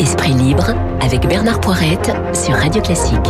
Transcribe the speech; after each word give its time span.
Esprit 0.00 0.32
libre 0.32 0.74
avec 1.00 1.28
Bernard 1.28 1.60
Poirette 1.60 2.10
sur 2.32 2.54
Radio 2.54 2.82
Classique. 2.82 3.28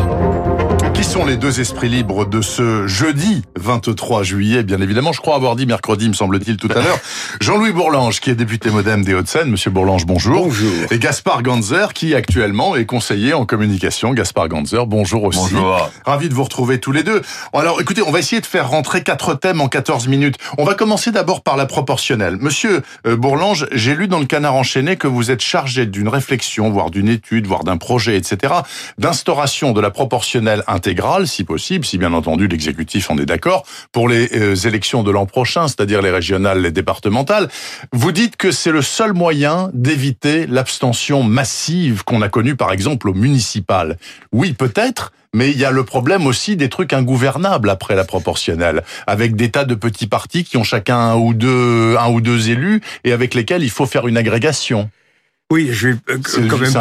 Qui 0.95 1.03
sont 1.03 1.27
les 1.27 1.37
deux 1.37 1.61
esprits 1.61 1.89
libres 1.89 2.25
de 2.25 2.41
ce 2.41 2.87
jeudi 2.87 3.43
23 3.57 4.23
juillet? 4.23 4.63
Bien 4.63 4.81
évidemment, 4.81 5.13
je 5.13 5.21
crois 5.21 5.35
avoir 5.35 5.57
dit 5.57 5.67
mercredi, 5.67 6.09
me 6.09 6.15
semble-t-il, 6.15 6.57
tout 6.57 6.69
à 6.71 6.81
l'heure. 6.81 6.99
Jean-Louis 7.41 7.73
Bourlange, 7.73 8.21
qui 8.21 8.31
est 8.31 8.35
député 8.35 8.71
modem 8.71 9.05
des 9.05 9.13
Hauts-de-Seine. 9.13 9.51
Monsieur 9.51 9.71
Bourlange, 9.71 10.07
bonjour. 10.07 10.45
Bonjour. 10.45 10.73
Et 10.93 10.99
Gaspard 10.99 11.43
Ganzer, 11.43 11.93
qui 11.95 12.15
actuellement 12.15 12.77
est 12.77 12.87
conseiller 12.87 13.35
en 13.35 13.45
communication. 13.45 14.15
Gaspard 14.15 14.49
Ganzer, 14.49 14.87
bonjour 14.87 15.25
aussi. 15.25 15.53
Bonjour. 15.53 15.91
Ravi 16.07 16.29
de 16.29 16.35
vous 16.35 16.45
retrouver 16.45 16.79
tous 16.79 16.93
les 16.93 17.03
deux. 17.03 17.23
Alors, 17.53 17.81
écoutez, 17.81 18.03
on 18.03 18.13
va 18.13 18.21
essayer 18.21 18.41
de 18.41 18.47
faire 18.47 18.71
rentrer 18.71 19.03
quatre 19.03 19.35
thèmes 19.35 19.61
en 19.61 19.69
14 19.69 20.07
minutes. 20.07 20.37
On 20.59 20.65
va 20.65 20.75
commencer 20.75 21.11
d'abord 21.11 21.43
par 21.43 21.57
la 21.57 21.67
proportionnelle. 21.67 22.37
Monsieur 22.41 22.83
euh, 23.07 23.17
Bourlange, 23.17 23.67
j'ai 23.73 23.95
lu 23.95 24.07
dans 24.07 24.21
le 24.21 24.27
Canard 24.27 24.55
enchaîné 24.55 24.97
que 24.97 25.09
vous 25.09 25.31
êtes 25.31 25.43
chargé 25.43 25.87
d'une 25.87 26.09
réflexion, 26.09 26.71
voire 26.71 26.91
d'une 26.91 27.09
étude, 27.09 27.47
voire 27.47 27.65
d'un 27.65 27.79
projet, 27.79 28.17
etc., 28.17 28.55
d'instauration 28.99 29.73
de 29.73 29.81
la 29.81 29.91
proportionnelle 29.91 30.63
intégrale, 30.85 31.27
si 31.27 31.45
possible, 31.45 31.87
si 31.87 31.97
bien 31.97 32.13
entendu 32.13 32.47
l'exécutif 32.47 33.11
en 33.11 33.17
est 33.17 33.25
d'accord, 33.25 33.65
pour 33.91 34.07
les 34.07 34.29
euh, 34.35 34.55
élections 34.55 35.03
de 35.03 35.11
l'an 35.11 35.25
prochain, 35.25 35.67
c'est-à-dire 35.67 36.03
les 36.03 36.11
régionales, 36.11 36.61
les 36.61 36.73
départementales. 36.73 37.49
Vous 37.93 38.13
dites 38.13 38.37
que 38.37 38.51
c'est 38.51 38.71
le 38.71 38.83
seul 38.83 39.15
moyen 39.15 39.71
d'éviter 39.73 40.47
l'abstention 40.47 41.23
massive 41.23 42.05
qu'on 42.05 42.21
a 42.21 42.29
connue, 42.29 42.55
par 42.55 42.71
exemple, 42.71 43.09
au 43.09 43.15
municipal. 43.15 43.97
Oui, 44.31 44.53
peut-être, 44.53 45.13
mais 45.33 45.51
il 45.51 45.59
y 45.59 45.65
a 45.65 45.71
le 45.71 45.85
problème 45.85 46.27
aussi 46.27 46.55
des 46.55 46.69
trucs 46.69 46.93
ingouvernables 46.93 47.71
après 47.71 47.97
la 47.97 48.05
proportionnelle, 48.05 48.83
avec 49.07 49.37
des 49.37 49.51
tas 49.51 49.65
de 49.65 49.75
petits 49.75 50.07
partis 50.07 50.45
qui 50.45 50.59
ont 50.59 50.65
chacun 50.65 50.99
un 50.99 51.17
ou 51.17 51.33
deux, 51.33 51.97
un 51.99 52.11
ou 52.11 52.21
deux 52.21 52.51
élus 52.51 52.83
et 53.05 53.13
avec 53.13 53.33
lesquels 53.33 53.63
il 53.63 53.71
faut 53.71 53.87
faire 53.87 54.07
une 54.07 54.19
agrégation. 54.19 54.91
Oui, 55.53 55.69
je 55.73 55.89
vais 55.89 55.95
euh, 56.11 56.19
quand 56.49 56.57
même 56.59 56.73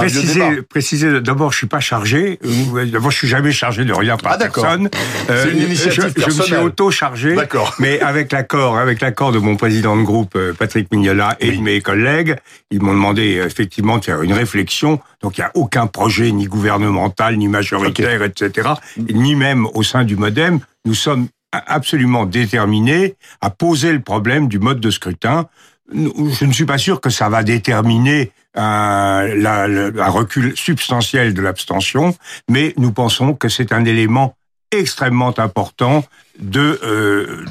préciser. 0.70 1.20
D'abord, 1.22 1.52
je 1.52 1.58
suis 1.58 1.68
pas 1.68 1.82
chargé. 1.82 2.40
Euh, 2.46 2.86
D'abord, 2.86 3.12
je 3.12 3.18
suis 3.18 3.28
jamais 3.28 3.52
chargé 3.52 3.84
de 3.84 3.92
rien 3.94 4.16
par 4.16 4.32
Ah, 4.34 4.38
personne. 4.38 4.90
C'est 5.28 5.52
une 5.52 5.60
initiative 5.64 6.14
je, 6.16 6.22
je 6.32 6.38
me 6.38 6.44
suis 6.44 6.56
auto-chargé. 6.56 7.36
D'accord. 7.36 7.76
Mais 7.80 8.00
avec 8.00 8.32
l'accord, 8.32 8.78
avec 8.78 9.02
l'accord 9.02 9.34
de 9.34 9.38
mon 9.40 9.58
président 9.58 9.98
de 9.98 10.04
groupe, 10.04 10.36
euh, 10.38 10.54
Patrick 10.54 10.90
Mignola, 10.94 11.36
et 11.42 11.50
Oui. 11.50 11.58
de 11.58 11.62
mes 11.62 11.82
collègues, 11.82 12.38
ils 12.72 12.82
m'ont 12.82 12.94
demandé 12.94 13.38
euh, 13.38 13.46
effectivement 13.46 13.98
de 13.98 14.06
faire 14.06 14.22
une 14.22 14.34
réflexion. 14.34 15.02
Donc, 15.22 15.38
il 15.38 15.42
n'y 15.42 15.46
a 15.46 15.52
aucun 15.56 15.86
projet, 15.88 16.32
ni 16.32 16.46
gouvernemental, 16.46 17.36
ni 17.38 17.50
majoritaire, 17.50 18.24
etc., 18.24 18.70
ni 18.98 19.36
même 19.36 19.68
au 19.74 19.84
sein 19.84 20.06
du 20.06 20.16
MoDem. 20.16 20.60
Nous 20.86 20.94
sommes 20.96 21.28
absolument 21.52 22.26
déterminés 22.26 23.16
à 23.42 23.50
poser 23.50 23.92
le 23.92 24.00
problème 24.00 24.48
du 24.48 24.58
mode 24.58 24.80
de 24.80 24.90
scrutin. 24.90 25.48
Je 25.92 26.46
ne 26.46 26.52
suis 26.54 26.66
pas 26.66 26.78
sûr 26.78 27.02
que 27.02 27.10
ça 27.10 27.30
va 27.30 27.44
déterminer 27.44 28.32
le- 28.56 30.00
un 30.02 30.10
recul 30.10 30.56
substantiel 30.56 31.34
de 31.34 31.42
l'abstention, 31.42 32.16
mais 32.50 32.74
nous 32.78 32.92
pensons 32.92 33.34
que 33.34 33.50
c'est 33.50 33.72
un 33.72 33.84
élément 33.86 34.36
extrêmement 34.72 35.38
important 35.40 36.04
de, 36.40 36.80
euh, 36.84 37.46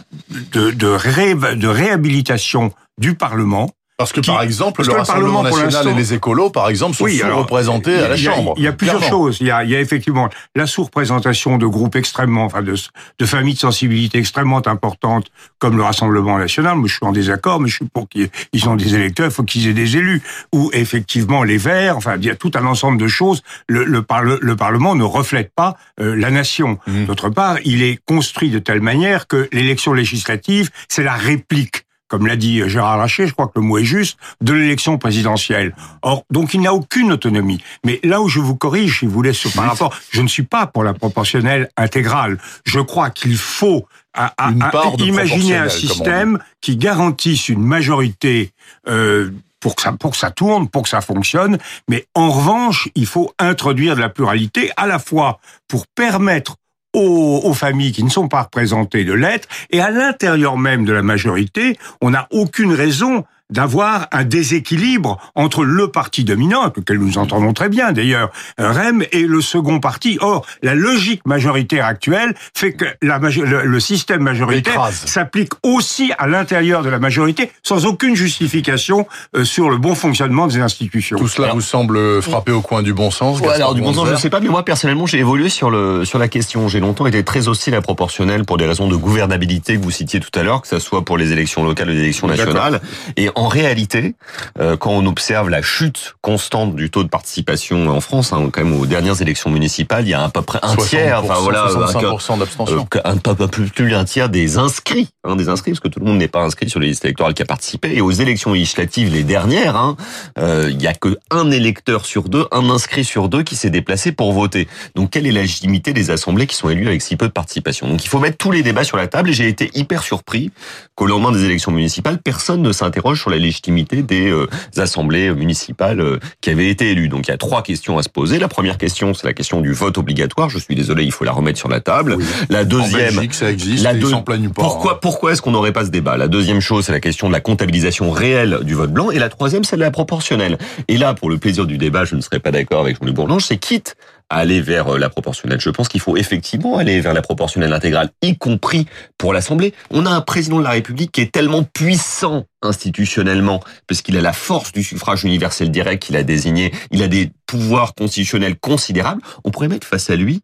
réhabilitation 1.69 2.73
du 2.99 3.15
Parlement. 3.15 3.71
Parce 3.99 4.13
que 4.13 4.21
Qui- 4.21 4.31
par 4.31 4.43
exemple, 4.43 4.85
le 4.85 4.93
Rassemblement 4.93 5.43
national 5.45 5.89
et 5.89 5.95
les 5.95 6.13
écolos, 6.15 6.51
par 6.51 6.69
exemple, 6.69 6.97
sont 6.97 7.05
alors, 7.05 7.19
sous-représentés 7.39 7.95
à 7.99 8.09
la 8.09 8.17
il 8.17 8.23
y 8.25 8.27
a- 8.29 8.35
Chambre. 8.35 8.55
Il 8.57 8.63
y 8.65 8.67
a 8.67 8.73
plusieurs 8.73 8.99
Clairement. 8.99 9.17
choses. 9.27 9.39
Il 9.41 9.47
y 9.47 9.51
a, 9.51 9.63
il 9.65 9.71
y 9.71 9.77
a 9.77 9.81
effectivement 9.81 10.29
la 10.57 10.67
sous-représentation 10.67 11.57
de 11.59 11.67
groupes 11.67 11.95
extrêmement, 11.95 12.45
enfin 12.45 12.63
de, 12.63 12.75
de 13.19 13.27
familles 13.27 13.55
de 13.55 13.59
sensibilité 13.61 14.19
extrêmement 14.19 14.67
importantes, 14.67 15.27
comme 15.59 15.77
le 15.77 15.83
Rassemblement 15.85 16.39
national. 16.39 16.77
Moi, 16.79 16.89
je 16.89 16.95
suis 16.95 17.05
en 17.07 17.13
désaccord, 17.13 17.61
mais 17.61 17.69
je 17.69 17.77
suis 17.77 17.85
pour 17.85 18.09
qu'ils 18.09 18.29
ils 18.53 18.69
ont 18.69 18.75
des 18.77 18.95
électeurs, 18.95 19.27
il 19.27 19.33
faut 19.33 19.45
qu'ils 19.45 19.69
aient 19.69 19.73
des 19.75 19.97
élus. 19.97 20.23
Ou 20.53 20.71
effectivement 20.73 21.45
les 21.45 21.59
Verts. 21.59 21.97
Enfin, 21.97 22.17
il 22.17 22.25
y 22.25 22.31
a 22.31 22.35
tout 22.35 22.51
un 22.55 22.65
ensemble 22.67 22.99
de 22.99 23.07
choses. 23.09 23.43
Le, 23.69 23.85
le, 23.85 24.03
parle- 24.03 24.39
le 24.41 24.57
Parlement 24.57 24.95
ne 24.97 25.05
reflète 25.05 25.53
pas 25.55 25.77
euh, 26.01 26.17
la 26.17 26.31
nation. 26.31 26.79
Mhm. 26.87 27.05
D'autre 27.07 27.29
part, 27.31 27.59
il 27.65 27.83
est 27.83 27.99
construit 28.05 28.51
de 28.51 28.59
telle 28.59 28.81
manière 28.81 29.27
que 29.29 29.49
l'élection 29.53 29.93
législative, 29.93 30.71
c'est 30.89 31.03
la 31.05 31.13
réplique 31.15 31.85
comme 32.13 32.27
l'a 32.27 32.37
dit 32.37 32.69
Gérard 32.69 32.99
Larcher, 32.99 33.27
je 33.27 33.33
crois 33.33 33.47
que 33.47 33.53
le 33.57 33.63
mot 33.63 33.79
est 33.79 33.85
juste, 33.85 34.19
de 34.43 34.53
l'élection 34.53 34.99
présidentielle. 34.99 35.75
Or, 36.03 36.25
donc 36.31 36.53
il 36.53 36.61
n'a 36.61 36.75
aucune 36.75 37.11
autonomie. 37.11 37.63
Mais 37.87 38.01
là 38.05 38.21
où 38.21 38.29
je 38.29 38.39
vous 38.39 38.55
corrige, 38.55 38.99
si 38.99 39.07
vous 39.07 39.13
voulez, 39.13 39.33
sur- 39.33 39.51
par 39.53 39.65
rapport, 39.71 39.95
je 40.11 40.21
ne 40.21 40.29
suis 40.29 40.43
pas 40.43 40.67
pour 40.67 40.85
la 40.85 40.93
proportionnelle 40.93 41.71
intégrale. 41.79 42.37
Je 42.67 42.81
crois 42.81 43.09
qu'il 43.09 43.35
faut 43.39 43.87
à- 44.13 44.27
à- 44.37 44.49
à- 44.67 44.71
imaginer 45.09 45.57
un 45.57 45.69
système 45.95 46.39
qui 46.61 46.77
garantisse 46.77 47.49
une 47.49 47.63
majorité 47.63 48.53
euh, 48.89 49.31
pour 49.59 49.75
que 49.75 49.81
ça 49.83 49.93
pour 49.93 50.11
que 50.11 50.17
ça 50.19 50.31
tourne, 50.31 50.69
pour 50.69 50.83
que 50.83 50.89
ça 50.91 51.01
fonctionne. 51.01 51.57
Mais 51.89 52.05
en 52.15 52.31
revanche, 52.31 52.89
il 52.95 53.07
faut 53.07 53.33
introduire 53.39 53.97
de 53.97 54.01
la 54.03 54.11
pluralité 54.11 54.71
à 54.77 54.87
la 54.87 54.99
fois 54.99 55.41
pour 55.67 55.87
permettre 55.87 56.57
aux, 56.95 57.53
familles 57.55 57.93
qui 57.93 58.05
ne 58.05 58.11
sont 58.11 58.29
pas 58.29 58.43
représentées 58.43 59.05
de 59.05 59.13
l'être, 59.13 59.49
et 59.71 59.81
à 59.81 59.91
l'intérieur 59.91 60.59
même 60.59 60.85
de 60.85 60.93
la 60.93 61.03
majorité, 61.03 61.79
on 62.01 62.11
n'a 62.11 62.27
aucune 62.31 62.73
raison 62.73 63.25
d'avoir 63.53 64.09
un 64.13 64.25
déséquilibre 64.25 65.19
entre 65.35 65.65
le 65.65 65.89
parti 65.89 66.25
dominant, 66.25 66.63
avec 66.63 66.79
lequel 66.79 66.99
nous 66.99 67.19
entendons 67.19 67.53
très 67.53 67.69
bien 67.69 67.93
d'ailleurs, 67.93 68.31
REM, 68.59 69.05
et 69.13 69.23
le 69.23 69.41
second 69.41 69.79
parti. 69.79 70.19
Or, 70.21 70.45
la 70.63 70.75
logique 70.75 71.25
majoritaire 71.27 71.87
actuelle 71.87 72.35
fait 72.55 72.73
que 72.73 72.87
la 73.01 73.19
le, 73.19 73.65
le 73.65 73.81
système 73.81 74.23
majoritaire 74.23 74.89
s'applique 74.93 75.53
aussi 75.63 76.13
à 76.19 76.27
l'intérieur 76.27 76.83
de 76.83 76.89
la 76.89 76.99
majorité, 76.99 77.51
sans 77.63 77.87
aucune 77.87 78.17
justification 78.17 79.07
euh, 79.37 79.45
sur 79.45 79.71
le 79.71 79.77
bon 79.77 79.95
fonctionnement 79.95 80.47
des 80.47 80.61
institutions. 80.61 81.19
Tout 81.19 81.29
cela 81.29 81.53
vous 81.53 81.61
semble 81.61 82.23
frapper 82.23 82.53
au 82.53 82.63
coin 82.63 82.83
du 82.83 82.93
bon 82.93 83.11
sens 83.11 83.41
Ouais, 83.41 83.49
alors 83.51 83.75
du 83.75 83.81
bon 83.81 83.93
sens, 83.93 84.05
je 84.05 84.11
Gonzer 84.11 84.21
sais 84.21 84.31
pas, 84.31 84.41
mais 84.41 84.49
moi 84.49 84.65
personnellement, 84.65 85.07
j'ai 85.07 85.19
évolué 85.19 85.49
sur 85.49 85.71
le 85.71 86.05
sur 86.05 86.19
la 86.19 86.29
question. 86.29 86.69
J'ai 86.69 86.81
longtemps 86.81 87.07
été 87.07 87.23
très 87.23 87.49
hostile 87.49 87.75
à 87.75 87.83
proportionnel 87.83 88.45
pour 88.45 88.57
des 88.57 88.67
raisons 88.67 88.89
de 88.89 88.97
gouvernabilité 88.97 89.77
que 89.77 89.83
vous 89.83 89.91
citiez 89.91 90.21
tout 90.21 90.37
à 90.39 90.43
l'heure, 90.43 90.63
que 90.63 90.69
ça 90.69 90.81
soit 90.81 91.05
pour 91.05 91.19
les 91.19 91.33
élections 91.33 91.65
locales 91.65 91.89
ou 91.89 91.93
les 91.93 92.01
élections 92.01 92.27
nationales. 92.27 92.81
Et 93.17 93.29
en 93.35 93.42
réalité, 93.49 94.15
euh, 94.61 94.77
quand 94.77 94.91
on 94.91 95.07
observe 95.07 95.49
la 95.49 95.63
chute 95.63 96.15
constante 96.21 96.75
du 96.77 96.91
taux 96.91 97.03
de 97.05 97.09
participation 97.09 97.89
en 97.89 98.01
France, 98.01 98.33
hein, 98.33 98.49
quand 98.53 98.65
même 98.65 98.79
aux 98.79 98.87
dernières 98.87 99.21
élections 99.23 99.51
municipales, 99.51 100.05
il 100.07 100.11
y 100.11 100.15
a 100.15 100.23
à 100.25 100.29
peu 100.29 100.43
près 100.43 100.59
un 100.63 100.77
tiers, 100.77 101.21
enfin 101.25 101.35
voilà, 101.41 101.65
un- 101.65 101.69
65% 101.69 102.39
d'abstention. 102.39 102.87
euh, 102.97 103.01
un 103.05 103.17
peu 103.17 103.47
plus, 103.49 103.69
plus 103.71 103.91
d'un 103.91 104.05
tiers 104.05 104.29
des 104.29 104.59
inscrits, 104.59 105.09
hein, 105.25 105.37
des 105.37 105.49
inscrits, 105.49 105.73
parce 105.73 105.81
que 105.81 105.89
tout 105.89 106.01
le 106.01 106.07
monde 106.07 106.19
n'est 106.19 106.29
pas 106.29 106.43
inscrit 106.43 106.69
sur 106.69 106.81
les 106.81 106.89
listes 106.89 107.05
électorales 107.05 107.35
qui 107.35 107.43
a 107.43 107.47
participé. 107.47 107.95
Et 107.97 108.01
aux 108.01 108.11
élections 108.11 108.53
législatives, 108.53 109.13
les 109.13 109.25
dernières, 109.25 109.77
hein, 109.77 109.97
euh, 110.39 110.69
il 110.71 110.81
y 110.83 110.87
a 110.87 110.95
que 110.95 111.19
un 111.31 111.51
électeur 111.51 112.05
sur 112.07 112.29
deux, 112.29 112.47
un 112.53 112.69
inscrit 112.71 113.05
sur 113.05 113.29
deux 113.29 113.43
qui 113.43 113.57
s'est 113.57 113.71
déplacé 113.71 114.13
pour 114.13 114.33
voter. 114.33 114.69
Donc 114.95 115.11
quelle 115.11 115.27
est 115.27 115.33
la 115.33 115.41
légitimité 115.43 115.93
des 115.93 116.11
assemblées 116.11 116.47
qui 116.47 116.57
sont 116.57 116.69
élues 116.71 116.87
avec 116.89 117.03
si 117.03 117.17
peu 117.17 117.27
de 117.27 117.33
participation? 117.33 117.89
Donc 117.89 118.05
il 118.05 118.09
faut 118.09 118.19
mettre 118.19 118.37
tous 118.37 118.51
les 118.51 118.63
débats 118.63 118.85
sur 118.85 118.97
la 118.97 119.07
table. 119.07 119.31
Et 119.31 119.33
j'ai 119.33 119.49
été 119.49 119.71
hyper 119.75 120.03
surpris 120.03 120.51
qu'au 120.95 121.07
lendemain 121.07 121.33
des 121.33 121.45
élections 121.45 121.73
municipales, 121.73 122.19
personne 122.23 122.63
ne 122.63 122.73
s'interroge 122.73 123.21
sur 123.21 123.31
la 123.33 123.39
légitimité 123.39 124.03
des 124.03 124.31
euh, 124.31 124.49
assemblées 124.77 125.33
municipales 125.35 126.01
euh, 126.01 126.19
qui 126.41 126.51
avaient 126.51 126.69
été 126.69 126.91
élues. 126.91 127.09
Donc 127.09 127.27
il 127.27 127.31
y 127.31 127.35
a 127.35 127.39
trois 127.39 127.63
questions 127.63 127.99
à 127.99 128.03
se 128.03 128.09
poser. 128.09 128.39
La 128.39 128.49
première 128.49 128.79
question, 128.79 129.15
c'est 129.15 129.27
la 129.27 129.33
question 129.33 129.61
du 129.61 129.73
vote 129.73 129.99
obligatoire. 129.99 130.51
Je 130.51 130.59
suis 130.59 130.75
désolé, 130.75 131.05
il 131.05 131.13
faut 131.13 131.25
la 131.25 131.33
remettre 131.33 131.59
sur 131.59 131.69
la 131.69 131.81
table. 131.81 132.19
La 132.49 132.61
En 132.61 132.65
deuxième, 132.65 133.15
Belgique, 133.15 133.35
ça 133.35 133.51
existe, 133.51 133.83
la 133.83 133.95
ils 133.95 134.23
pas. 134.23 134.39
pourquoi, 134.55 134.95
hein. 134.95 134.99
pourquoi 135.01 135.33
est-ce 135.33 135.43
qu'on 135.43 135.53
n'aurait 135.53 135.73
pas 135.73 135.85
ce 135.85 135.91
débat? 135.91 136.17
La 136.17 136.29
deuxième 136.29 136.61
chose, 136.61 136.87
c'est 136.87 136.93
la 136.93 137.01
question 137.01 137.29
de 137.29 137.33
la 137.33 137.41
comptabilisation 137.41 138.11
réelle 138.11 138.61
du 138.63 138.75
vote 138.75 138.93
blanc. 138.93 139.11
Et 139.11 139.19
la 139.19 139.29
troisième, 139.29 139.65
c'est 139.65 139.77
de 139.77 139.81
la 139.81 139.91
proportionnelle. 139.91 140.59
Et 140.89 140.97
là, 140.97 141.15
pour 141.15 141.31
le 141.31 141.39
plaisir 141.39 141.67
du 141.67 141.79
débat, 141.79 142.05
je 142.05 142.17
ne 142.17 142.21
serais 142.21 142.41
pas 142.41 142.51
d'accord 142.51 142.81
avec 142.81 142.99
Jean-Luc 142.99 143.15
Bourlange, 143.15 143.45
c'est 143.45 143.59
quitte 143.59 143.97
aller 144.37 144.61
vers 144.61 144.95
euh, 144.95 144.99
la 144.99 145.09
proportionnelle. 145.09 145.61
Je 145.61 145.71
pense 145.71 145.89
qu'il 145.89 146.01
faut 146.01 146.17
effectivement 146.17 146.77
aller 146.79 147.01
vers 147.01 147.15
la 147.15 147.23
proportionnelle 147.23 147.73
intégrale, 147.73 148.11
y 148.23 148.37
compris 148.37 148.87
pour 149.19 149.33
l'Assemblée. 149.33 149.75
On 149.91 150.07
a 150.07 150.11
un 150.11 150.21
président 150.21 150.59
de 150.59 150.65
la 150.65 150.71
République 150.71 151.13
qui 151.13 151.21
est 151.21 151.33
tellement 151.33 151.63
puissant 151.63 152.47
institutionnellement, 152.63 153.61
puisqu'il 153.87 154.17
a 154.17 154.21
la 154.21 154.33
force 154.33 154.73
du 154.73 154.83
suffrage 154.83 155.25
universel 155.25 155.71
direct 155.71 156.03
qu'il 156.03 156.17
a 156.17 156.23
désigné, 156.23 156.73
il 156.91 157.03
a 157.03 157.09
des 157.09 157.31
pouvoirs 157.47 157.95
constitutionnels 157.95 158.57
considérables. 158.59 159.23
On 159.45 159.51
pourrait 159.51 159.69
mettre 159.69 159.87
face 159.87 160.11
à 160.11 160.17
lui 160.17 160.41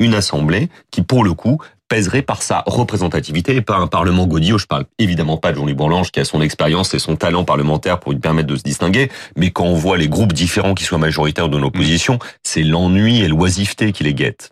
une 0.00 0.14
assemblée 0.14 0.68
qui, 0.90 1.02
pour 1.02 1.24
le 1.24 1.34
coup, 1.34 1.58
pèserait 1.88 2.22
par 2.22 2.42
sa 2.42 2.62
représentativité 2.66 3.56
et 3.56 3.62
pas 3.62 3.76
un 3.76 3.86
parlement 3.86 4.26
godillot. 4.26 4.58
Je 4.58 4.66
parle 4.66 4.84
évidemment 4.98 5.36
pas 5.36 5.52
de 5.52 5.56
Jean-Luc 5.56 5.76
Bourlange 5.76 6.10
qui 6.10 6.20
a 6.20 6.24
son 6.24 6.40
expérience 6.40 6.94
et 6.94 6.98
son 6.98 7.16
talent 7.16 7.44
parlementaire 7.44 7.98
pour 8.00 8.12
lui 8.12 8.18
permettre 8.20 8.48
de 8.48 8.56
se 8.56 8.62
distinguer, 8.62 9.10
mais 9.36 9.50
quand 9.50 9.64
on 9.64 9.74
voit 9.74 9.96
les 9.96 10.08
groupes 10.08 10.32
différents 10.32 10.74
qui 10.74 10.84
soient 10.84 10.98
majoritaires 10.98 11.48
de 11.48 11.56
l'opposition, 11.58 12.18
c'est 12.42 12.62
l'ennui 12.62 13.20
et 13.20 13.28
l'oisiveté 13.28 13.92
qui 13.92 14.04
les 14.04 14.14
guettent. 14.14 14.50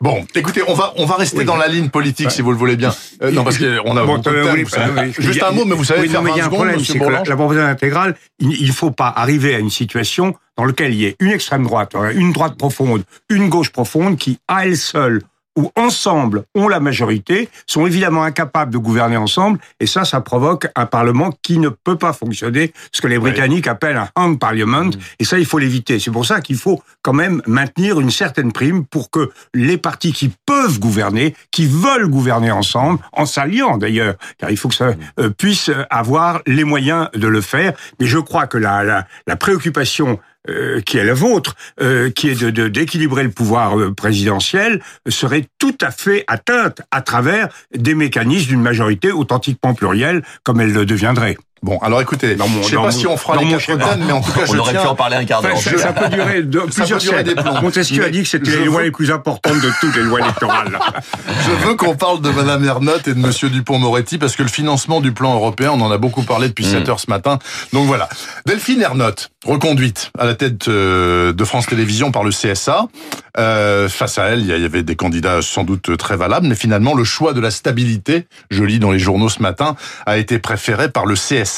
Bon, 0.00 0.26
écoutez, 0.34 0.60
on 0.66 0.74
va 0.74 0.92
on 0.96 1.06
va 1.06 1.14
rester 1.14 1.38
Oui. 1.38 1.44
dans 1.44 1.56
la 1.56 1.68
ligne 1.68 1.88
politique 1.88 2.30
si 2.32 2.42
vous 2.42 2.50
le 2.50 2.58
voulez 2.58 2.76
bien. 2.76 2.92
Euh, 3.22 3.30
non, 3.30 3.44
parce 3.44 3.58
qu'on 3.58 3.96
a 3.96 4.04
Bon, 4.04 4.16
beaucoup 4.16 4.28
de 4.28 4.34
euh, 4.34 4.52
oui, 4.52 4.64
vous 4.64 4.68
savez. 4.70 5.00
oui, 5.02 5.14
Juste 5.18 5.42
un 5.42 5.52
mot, 5.52 5.64
mais 5.64 5.74
vous 5.76 5.84
savez 5.84 6.02
oui, 6.02 6.08
faire 6.08 6.20
non, 6.20 6.24
mais 6.26 6.32
il 6.32 6.38
y 6.38 6.40
20 6.40 6.42
a 6.42 6.46
un 6.46 6.50
secondes, 6.50 6.58
problème, 6.58 6.78
Monsieur 6.80 6.94
que 6.98 7.04
la, 7.04 7.18
la 7.18 7.36
proportionnelle 7.36 7.70
intégrale, 7.70 8.16
il 8.40 8.66
ne 8.66 8.72
faut 8.72 8.90
pas 8.90 9.12
arriver 9.16 9.54
à 9.54 9.60
une 9.60 9.70
situation 9.70 10.34
dans 10.58 10.64
laquelle 10.64 10.92
il 10.92 11.00
y 11.00 11.04
ait 11.06 11.16
une 11.20 11.30
extrême 11.30 11.62
droite, 11.64 11.92
une 12.14 12.32
droite 12.32 12.56
profonde, 12.58 13.04
une 13.30 13.48
gauche 13.48 13.70
profonde 13.70 14.18
qui, 14.18 14.38
à 14.48 14.66
elle 14.66 14.76
seule, 14.76 15.22
où 15.56 15.70
ensemble 15.76 16.44
ont 16.54 16.68
la 16.68 16.80
majorité, 16.80 17.48
sont 17.66 17.86
évidemment 17.86 18.24
incapables 18.24 18.72
de 18.72 18.78
gouverner 18.78 19.16
ensemble, 19.16 19.58
et 19.80 19.86
ça, 19.86 20.04
ça 20.04 20.20
provoque 20.20 20.68
un 20.74 20.86
Parlement 20.86 21.30
qui 21.42 21.58
ne 21.58 21.68
peut 21.68 21.96
pas 21.96 22.12
fonctionner, 22.12 22.72
ce 22.92 23.00
que 23.00 23.06
les 23.06 23.18
Britanniques 23.18 23.68
appellent 23.68 23.96
un 23.96 24.08
hung 24.16 24.38
parliament, 24.38 24.84
mmh. 24.84 24.92
et 25.20 25.24
ça, 25.24 25.38
il 25.38 25.46
faut 25.46 25.58
l'éviter. 25.58 25.98
C'est 25.98 26.10
pour 26.10 26.26
ça 26.26 26.40
qu'il 26.40 26.56
faut 26.56 26.82
quand 27.02 27.12
même 27.12 27.40
maintenir 27.46 28.00
une 28.00 28.10
certaine 28.10 28.52
prime 28.52 28.84
pour 28.84 29.10
que 29.10 29.30
les 29.54 29.78
partis 29.78 30.12
qui 30.12 30.32
peuvent 30.46 30.78
gouverner, 30.80 31.34
qui 31.50 31.66
veulent 31.66 32.08
gouverner 32.08 32.50
ensemble, 32.50 32.98
en 33.12 33.26
s'alliant 33.26 33.78
d'ailleurs, 33.78 34.14
car 34.38 34.50
il 34.50 34.56
faut 34.56 34.68
que 34.68 34.74
ça 34.74 34.90
mmh. 34.90 34.96
euh, 35.20 35.30
puisse 35.30 35.70
avoir 35.90 36.42
les 36.46 36.64
moyens 36.64 37.08
de 37.14 37.28
le 37.28 37.40
faire. 37.40 37.74
Mais 38.00 38.06
je 38.06 38.18
crois 38.18 38.46
que 38.46 38.58
la, 38.58 38.82
la, 38.82 39.06
la 39.26 39.36
préoccupation 39.36 40.18
euh, 40.48 40.80
qui 40.80 40.98
est 40.98 41.04
la 41.04 41.14
vôtre, 41.14 41.56
euh, 41.80 42.10
qui 42.10 42.28
est 42.28 42.42
de 42.44 42.68
d'équilibrer 42.68 43.22
le 43.22 43.30
pouvoir 43.30 43.78
euh, 43.78 43.94
présidentiel, 43.94 44.82
serait 45.08 45.46
tout 45.58 45.76
à 45.80 45.90
fait 45.90 46.24
atteinte 46.26 46.82
à 46.90 47.00
travers 47.00 47.48
des 47.74 47.94
mécanismes 47.94 48.48
d'une 48.48 48.62
majorité 48.62 49.10
authentiquement 49.10 49.74
plurielle, 49.74 50.22
comme 50.42 50.60
elle 50.60 50.72
le 50.72 50.84
deviendrait. 50.84 51.38
Bon, 51.64 51.78
alors 51.78 52.02
écoutez, 52.02 52.36
je 52.36 52.58
ne 52.58 52.62
sais 52.62 52.76
pas 52.76 52.90
si 52.90 53.06
on 53.06 53.16
fera 53.16 53.38
les 53.38 53.48
quatre 53.48 53.64
thèmes, 53.64 54.04
mais 54.06 54.12
en 54.12 54.20
tout 54.20 54.32
cas, 54.32 54.42
on 54.50 54.58
aurait 54.58 54.74
pu 54.74 54.86
en 54.86 54.94
parler 54.94 55.16
un 55.16 55.24
quart 55.24 55.40
d'heure. 55.40 55.56
ça, 55.56 55.94
peut 55.94 56.10
durer 56.10 56.42
de, 56.42 56.58
plusieurs 56.58 57.00
siècles. 57.00 57.34
Montesquieu 57.62 58.04
a 58.04 58.10
dit 58.10 58.22
que 58.22 58.28
c'était 58.28 58.50
les 58.50 58.66
lois 58.66 58.82
les 58.82 58.90
plus 58.90 59.10
importantes 59.10 59.62
de 59.62 59.70
toutes 59.80 59.96
les 59.96 60.02
lois 60.02 60.20
électorales. 60.20 60.78
je 61.26 61.66
veux 61.66 61.74
qu'on 61.74 61.96
parle 61.96 62.20
de 62.20 62.28
Madame 62.28 62.62
Ernotte 62.66 63.08
et 63.08 63.14
de 63.14 63.18
Monsieur 63.18 63.48
Dupont-Moretti 63.48 64.18
parce 64.18 64.36
que 64.36 64.42
le 64.42 64.50
financement 64.50 65.00
du 65.00 65.12
plan 65.12 65.34
européen, 65.34 65.70
on 65.72 65.80
en 65.80 65.90
a 65.90 65.96
beaucoup 65.96 66.22
parlé 66.22 66.48
depuis 66.48 66.66
7 66.66 66.86
mm. 66.86 66.90
heures 66.90 67.00
ce 67.00 67.08
matin. 67.08 67.38
Donc 67.72 67.86
voilà. 67.86 68.10
Delphine 68.44 68.82
Ernotte, 68.82 69.30
reconduite 69.46 70.10
à 70.18 70.26
la 70.26 70.34
tête 70.34 70.68
euh, 70.68 71.32
de 71.32 71.44
France 71.46 71.66
Télévisions 71.66 72.12
par 72.12 72.24
le 72.24 72.30
CSA. 72.30 72.88
Euh, 73.36 73.88
face 73.88 74.18
à 74.18 74.26
elle, 74.26 74.40
il 74.40 74.46
y 74.46 74.52
avait 74.52 74.82
des 74.82 74.94
candidats 74.94 75.42
sans 75.42 75.64
doute 75.64 75.96
très 75.96 76.16
valables, 76.16 76.46
mais 76.46 76.54
finalement, 76.54 76.94
le 76.94 77.02
choix 77.02 77.32
de 77.32 77.40
la 77.40 77.50
stabilité, 77.50 78.26
je 78.50 78.62
lis 78.62 78.78
dans 78.78 78.92
les 78.92 79.00
journaux 79.00 79.28
ce 79.28 79.42
matin, 79.42 79.74
a 80.06 80.18
été 80.18 80.38
préféré 80.38 80.88
par 80.88 81.04
le 81.04 81.14
CSA. 81.14 81.53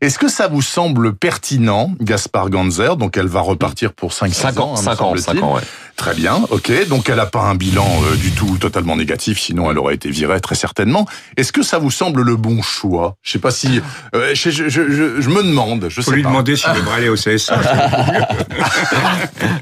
Est-ce 0.00 0.18
que 0.18 0.28
ça 0.28 0.48
vous 0.48 0.62
semble 0.62 1.14
pertinent, 1.14 1.92
Gaspard 2.00 2.50
Ganzer? 2.50 2.96
Donc 2.96 3.16
elle 3.16 3.28
va 3.28 3.40
repartir 3.40 3.92
pour 3.92 4.12
5, 4.12 4.32
5 4.32 4.60
ans, 4.60 4.76
5 4.76 5.00
ans, 5.00 5.16
5 5.16 5.42
ans, 5.42 5.54
ouais. 5.54 5.62
Très 6.00 6.14
bien, 6.14 6.40
ok. 6.48 6.88
Donc 6.88 7.10
elle 7.10 7.16
n'a 7.16 7.26
pas 7.26 7.42
un 7.42 7.54
bilan 7.54 7.86
euh, 7.86 8.16
du 8.16 8.30
tout 8.30 8.56
totalement 8.58 8.96
négatif, 8.96 9.38
sinon 9.38 9.70
elle 9.70 9.76
aurait 9.76 9.96
été 9.96 10.08
virée 10.08 10.40
très 10.40 10.54
certainement. 10.54 11.04
Est-ce 11.36 11.52
que 11.52 11.62
ça 11.62 11.78
vous 11.78 11.90
semble 11.90 12.22
le 12.22 12.36
bon 12.36 12.62
choix? 12.62 13.16
Je 13.22 13.32
sais 13.32 13.38
pas 13.38 13.50
si... 13.50 13.82
Euh, 14.14 14.30
je, 14.32 14.48
je, 14.48 14.70
je, 14.70 15.20
je, 15.20 15.28
me 15.28 15.42
demande, 15.42 15.88
je 15.90 16.00
Faut 16.00 16.10
sais 16.10 16.16
lui 16.16 16.22
demander 16.22 16.56
s'il 16.56 16.72
devrait 16.72 16.96
aller 16.96 17.10
au 17.10 17.16
CSA. 17.16 17.60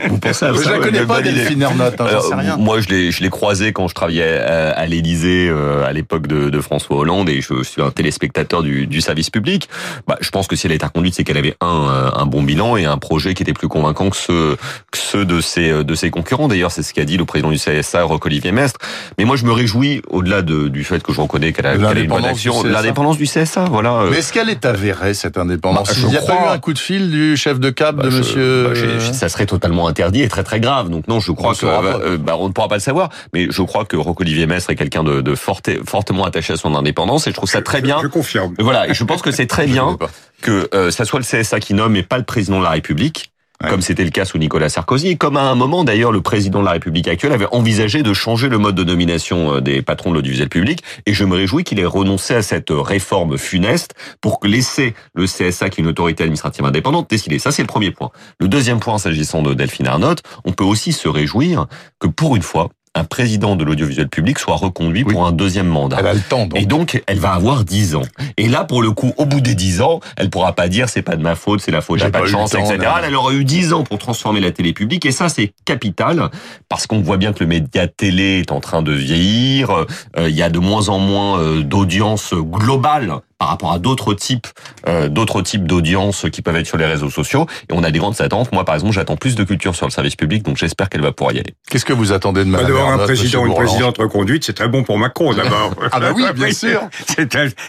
vous 0.08 0.18
pensez 0.18 0.44
à 0.44 0.54
ça 0.54 0.62
Je 0.62 0.70
la 0.70 0.78
connais 0.78 1.04
pas, 1.04 1.22
Delphine 1.22 1.60
Ernotte, 1.60 2.00
hein, 2.00 2.06
sais 2.20 2.34
rien. 2.36 2.56
Moi, 2.56 2.78
je 2.82 2.88
l'ai, 2.88 3.10
je 3.10 3.20
l'ai 3.20 3.30
croisé 3.30 3.72
quand 3.72 3.88
je 3.88 3.96
travaillais 3.96 4.38
à, 4.38 4.70
à 4.78 4.86
l'Élysée 4.86 5.48
euh, 5.48 5.84
à 5.88 5.92
l'époque 5.92 6.28
de, 6.28 6.50
de, 6.50 6.60
François 6.60 6.98
Hollande 6.98 7.28
et 7.30 7.40
je 7.40 7.64
suis 7.64 7.82
un 7.82 7.90
téléspectateur 7.90 8.62
du, 8.62 8.86
du 8.86 9.00
service 9.00 9.30
public. 9.30 9.68
Bah, 10.06 10.16
je 10.20 10.30
pense 10.30 10.46
que 10.46 10.54
si 10.54 10.68
elle 10.68 10.72
est 10.72 10.84
reconduite, 10.84 11.16
c'est 11.16 11.24
qu'elle 11.24 11.36
avait 11.36 11.56
un, 11.60 12.12
un 12.14 12.26
bon 12.26 12.44
bilan 12.44 12.76
et 12.76 12.84
un 12.84 12.98
projet 12.98 13.34
qui 13.34 13.42
était 13.42 13.54
plus 13.54 13.66
convaincant 13.66 14.08
que 14.08 14.16
ceux, 14.16 14.56
que 14.92 14.98
ceux 14.98 15.24
de 15.24 15.40
ses, 15.40 15.82
de 15.82 15.94
ses 15.96 16.10
concurrents 16.12 16.27
D'ailleurs, 16.36 16.70
c'est 16.70 16.82
ce 16.82 16.92
qu'a 16.92 17.04
dit 17.04 17.16
le 17.16 17.24
président 17.24 17.50
du 17.50 17.56
CSA, 17.56 18.02
Roch-Olivier 18.02 18.52
Mestre. 18.52 18.80
Mais 19.18 19.24
moi, 19.24 19.36
je 19.36 19.44
me 19.44 19.52
réjouis, 19.52 20.02
au-delà 20.08 20.42
de, 20.42 20.68
du 20.68 20.84
fait 20.84 21.02
que 21.02 21.12
je 21.12 21.20
reconnais 21.20 21.52
qu'elle 21.52 21.66
a, 21.66 21.76
qu 21.76 22.00
une 22.00 22.08
bonne 22.08 22.24
action, 22.24 22.62
l'indépendance 22.62 23.16
du 23.16 23.24
CSA. 23.24 23.64
Voilà. 23.70 23.94
Euh. 23.94 24.08
Mais 24.10 24.18
est-ce 24.18 24.32
qu'elle 24.32 24.50
est 24.50 24.64
avérée, 24.64 25.14
cette 25.14 25.38
indépendance? 25.38 25.88
Bah, 25.88 25.94
Il 26.02 26.08
n'y 26.08 26.16
a 26.16 26.22
pas 26.22 26.34
eu 26.34 26.48
un 26.48 26.58
coup 26.58 26.72
de 26.72 26.78
fil 26.78 27.10
du 27.10 27.36
chef 27.36 27.58
de 27.58 27.70
cab 27.70 27.96
de 27.96 28.08
bah, 28.08 28.16
monsieur... 28.16 28.68
Bah, 28.74 29.12
ça 29.12 29.28
serait 29.28 29.46
totalement 29.46 29.88
interdit 29.88 30.22
et 30.22 30.28
très 30.28 30.44
très 30.44 30.60
grave. 30.60 30.90
Donc 30.90 31.08
non, 31.08 31.20
je 31.20 31.32
crois 31.32 31.54
que... 31.54 31.66
Euh, 31.66 32.18
bah, 32.18 32.36
on 32.38 32.48
ne 32.48 32.52
pourra 32.52 32.68
pas 32.68 32.76
le 32.76 32.80
savoir. 32.80 33.10
Mais 33.32 33.48
je 33.50 33.62
crois 33.62 33.84
que 33.84 33.96
Roch-Olivier 33.96 34.46
Mestre 34.46 34.70
est 34.70 34.76
quelqu'un 34.76 35.02
de, 35.02 35.20
de 35.20 35.34
fortement 35.34 36.24
attaché 36.24 36.52
à 36.52 36.56
son 36.56 36.74
indépendance 36.74 37.26
et 37.26 37.30
je 37.30 37.34
trouve 37.34 37.48
ça 37.48 37.62
très 37.62 37.80
bien. 37.80 37.98
Je 38.02 38.08
confirme. 38.08 38.54
Voilà, 38.58 38.88
et 38.88 38.94
je 38.94 39.04
pense 39.04 39.22
que 39.22 39.30
c'est 39.30 39.46
très 39.46 39.66
bien 39.68 39.96
que 40.42 40.68
euh, 40.74 40.90
ça 40.90 41.04
soit 41.04 41.20
le 41.20 41.24
CSA 41.24 41.60
qui 41.60 41.74
nomme 41.74 41.96
et 41.96 42.02
pas 42.02 42.18
le 42.18 42.24
président 42.24 42.58
de 42.58 42.64
la 42.64 42.70
République 42.70 43.32
comme 43.66 43.80
c'était 43.80 44.04
le 44.04 44.10
cas 44.10 44.24
sous 44.24 44.38
Nicolas 44.38 44.68
Sarkozy, 44.68 45.16
comme 45.18 45.36
à 45.36 45.42
un 45.42 45.54
moment 45.54 45.82
d'ailleurs 45.82 46.12
le 46.12 46.20
président 46.20 46.60
de 46.60 46.64
la 46.64 46.72
République 46.72 47.08
actuelle 47.08 47.32
avait 47.32 47.48
envisagé 47.50 48.02
de 48.02 48.12
changer 48.12 48.48
le 48.48 48.58
mode 48.58 48.76
de 48.76 48.84
nomination 48.84 49.54
euh, 49.54 49.60
des 49.60 49.82
patrons 49.82 50.10
de 50.10 50.14
l'audiovisuel 50.14 50.48
public, 50.48 50.82
et 51.06 51.14
je 51.14 51.24
me 51.24 51.34
réjouis 51.34 51.64
qu'il 51.64 51.80
ait 51.80 51.84
renoncé 51.84 52.34
à 52.34 52.42
cette 52.42 52.70
réforme 52.70 53.36
funeste 53.36 53.94
pour 54.20 54.38
laisser 54.44 54.94
le 55.14 55.24
CSA, 55.24 55.70
qui 55.70 55.80
est 55.80 55.84
une 55.84 55.90
autorité 55.90 56.22
administrative 56.22 56.64
indépendante, 56.64 57.10
décider. 57.10 57.38
Ça, 57.38 57.50
c'est 57.50 57.62
le 57.62 57.68
premier 57.68 57.90
point. 57.90 58.10
Le 58.38 58.48
deuxième 58.48 58.78
point, 58.78 58.98
s'agissant 58.98 59.42
de 59.42 59.54
Delphine 59.54 59.88
Arnott, 59.88 60.22
on 60.44 60.52
peut 60.52 60.64
aussi 60.64 60.92
se 60.92 61.08
réjouir 61.08 61.66
que 61.98 62.06
pour 62.06 62.36
une 62.36 62.42
fois, 62.42 62.68
un 62.94 63.04
président 63.04 63.56
de 63.56 63.64
l'audiovisuel 63.64 64.08
public 64.08 64.38
soit 64.38 64.56
reconduit 64.56 65.04
pour 65.04 65.26
un 65.26 65.32
deuxième 65.32 65.66
mandat. 65.66 65.96
Elle 66.00 66.06
a 66.06 66.14
le 66.14 66.20
temps. 66.20 66.48
Et 66.54 66.66
donc, 66.66 67.02
elle 67.06 67.18
va 67.18 67.32
avoir 67.32 67.64
dix 67.64 67.94
ans. 67.94 68.02
Et 68.36 68.48
là, 68.48 68.64
pour 68.64 68.82
le 68.82 68.90
coup, 68.92 69.12
au 69.16 69.26
bout 69.26 69.40
des 69.40 69.54
dix 69.54 69.80
ans, 69.80 70.00
elle 70.16 70.30
pourra 70.30 70.52
pas 70.52 70.68
dire 70.68 70.88
c'est 70.88 71.02
pas 71.02 71.16
de 71.16 71.22
ma 71.22 71.34
faute, 71.34 71.60
c'est 71.60 71.70
la 71.70 71.80
faute, 71.80 72.00
j'ai 72.00 72.10
pas, 72.10 72.20
de 72.20 72.26
chance, 72.26 72.54
etc. 72.54 72.78
Elle 73.04 73.14
aura 73.14 73.32
eu 73.32 73.44
dix 73.44 73.72
ans 73.72 73.84
pour 73.84 73.98
transformer 73.98 74.40
la 74.40 74.50
télé 74.50 74.72
publique. 74.72 75.06
Et 75.06 75.12
ça, 75.12 75.28
c'est 75.28 75.52
capital 75.64 76.30
parce 76.68 76.86
qu'on 76.86 77.00
voit 77.00 77.16
bien 77.16 77.32
que 77.32 77.40
le 77.40 77.46
média 77.46 77.86
télé 77.86 78.40
est 78.40 78.52
en 78.52 78.60
train 78.60 78.82
de 78.82 78.92
vieillir. 78.92 79.70
Euh, 80.16 80.28
il 80.28 80.36
y 80.36 80.42
a 80.42 80.50
de 80.50 80.58
moins 80.58 80.88
en 80.88 80.98
moins 80.98 81.40
euh, 81.40 81.62
d'audience 81.62 82.34
globale 82.34 83.20
par 83.38 83.48
rapport 83.48 83.72
à 83.72 83.78
d'autres 83.78 84.14
types 84.14 84.46
euh, 84.86 85.08
d'autres 85.08 85.42
types 85.42 85.64
d'audiences 85.64 86.26
qui 86.32 86.42
peuvent 86.42 86.56
être 86.56 86.66
sur 86.66 86.76
les 86.76 86.86
réseaux 86.86 87.10
sociaux. 87.10 87.46
Et 87.68 87.72
on 87.72 87.82
a 87.84 87.90
des 87.90 87.98
grandes 87.98 88.20
attentes. 88.20 88.52
Moi 88.52 88.64
par 88.64 88.74
exemple 88.74 88.92
j'attends 88.94 89.16
plus 89.16 89.36
de 89.36 89.44
culture 89.44 89.74
sur 89.74 89.86
le 89.86 89.92
service 89.92 90.16
public 90.16 90.42
donc 90.42 90.56
j'espère 90.56 90.88
qu'elle 90.88 91.02
va 91.02 91.12
pouvoir 91.12 91.34
y 91.34 91.38
aller. 91.38 91.54
Qu'est-ce 91.70 91.84
que 91.84 91.92
vous 91.92 92.12
attendez 92.12 92.44
de 92.44 92.50
Madame 92.50 92.66
D'avoir 92.68 92.88
un 92.92 92.98
président 92.98 93.42
ou 93.42 93.46
une 93.46 93.54
présidente 93.54 93.98
reconduite 93.98 94.44
c'est 94.44 94.52
très 94.52 94.68
bon 94.68 94.82
pour 94.82 94.98
Macron 94.98 95.32
d'abord. 95.32 95.74
Ah 95.92 96.00
bah 96.00 96.12
oui 96.14 96.24
bien 96.34 96.52
sûr. 96.52 96.88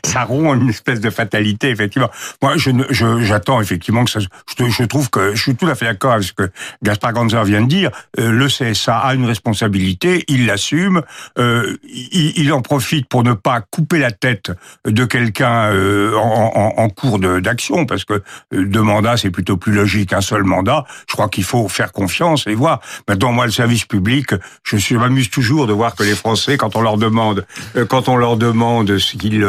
Ça 0.03 0.23
rompt 0.23 0.59
une 0.59 0.69
espèce 0.69 0.99
de 0.99 1.09
fatalité 1.09 1.69
effectivement. 1.69 2.09
Moi 2.41 2.53
je 2.57 2.71
j'attends 3.21 3.61
effectivement 3.61 4.03
que 4.05 4.11
ça 4.11 4.19
je, 4.19 4.27
je, 4.67 4.83
trouve 4.83 5.09
que 5.09 5.35
je 5.35 5.41
suis 5.41 5.55
tout 5.55 5.67
à 5.67 5.75
fait 5.75 5.85
d'accord 5.85 6.13
avec 6.13 6.25
ce 6.25 6.33
que 6.33 6.49
Gaspard 6.83 7.13
Ganzer 7.13 7.43
vient 7.43 7.61
de 7.61 7.67
dire. 7.67 7.91
Euh, 8.19 8.31
le 8.31 8.47
CSA 8.47 8.97
a 8.97 9.13
une 9.13 9.25
responsabilité 9.25 10.23
il 10.27 10.45
l'assume. 10.45 11.01
Euh, 11.37 11.77
il, 11.83 12.33
il 12.37 12.53
en 12.53 12.61
profite 12.61 13.07
pour 13.07 13.23
ne 13.23 13.33
pas 13.33 13.61
couper 13.61 13.99
la 13.99 14.11
tête 14.11 14.51
de 14.85 15.05
quelqu'un 15.05 15.58
euh, 15.67 16.15
en, 16.15 16.73
en, 16.77 16.89
cours 16.89 17.19
d'action, 17.19 17.85
parce 17.85 18.05
que 18.05 18.13
euh, 18.53 18.65
deux 18.65 18.81
mandats, 18.81 19.17
c'est 19.17 19.29
plutôt 19.29 19.57
plus 19.57 19.73
logique 19.73 20.09
qu'un 20.09 20.21
seul 20.21 20.43
mandat. 20.43 20.85
Je 21.07 21.13
crois 21.13 21.29
qu'il 21.29 21.43
faut 21.43 21.67
faire 21.67 21.91
confiance 21.91 22.47
et 22.47 22.55
voir. 22.55 22.81
Maintenant, 23.07 23.31
moi, 23.31 23.45
le 23.45 23.51
service 23.51 23.85
public, 23.85 24.29
je 24.63 24.95
m'amuse 24.95 25.29
toujours 25.29 25.67
de 25.67 25.73
voir 25.73 25.95
que 25.95 26.03
les 26.03 26.15
Français, 26.15 26.57
quand 26.57 26.75
on 26.75 26.81
leur 26.81 26.97
demande, 26.97 27.45
euh, 27.75 27.85
quand 27.85 28.09
on 28.09 28.15
leur 28.15 28.37
demande 28.37 28.97
ce 28.97 29.17
qu'ils 29.17 29.43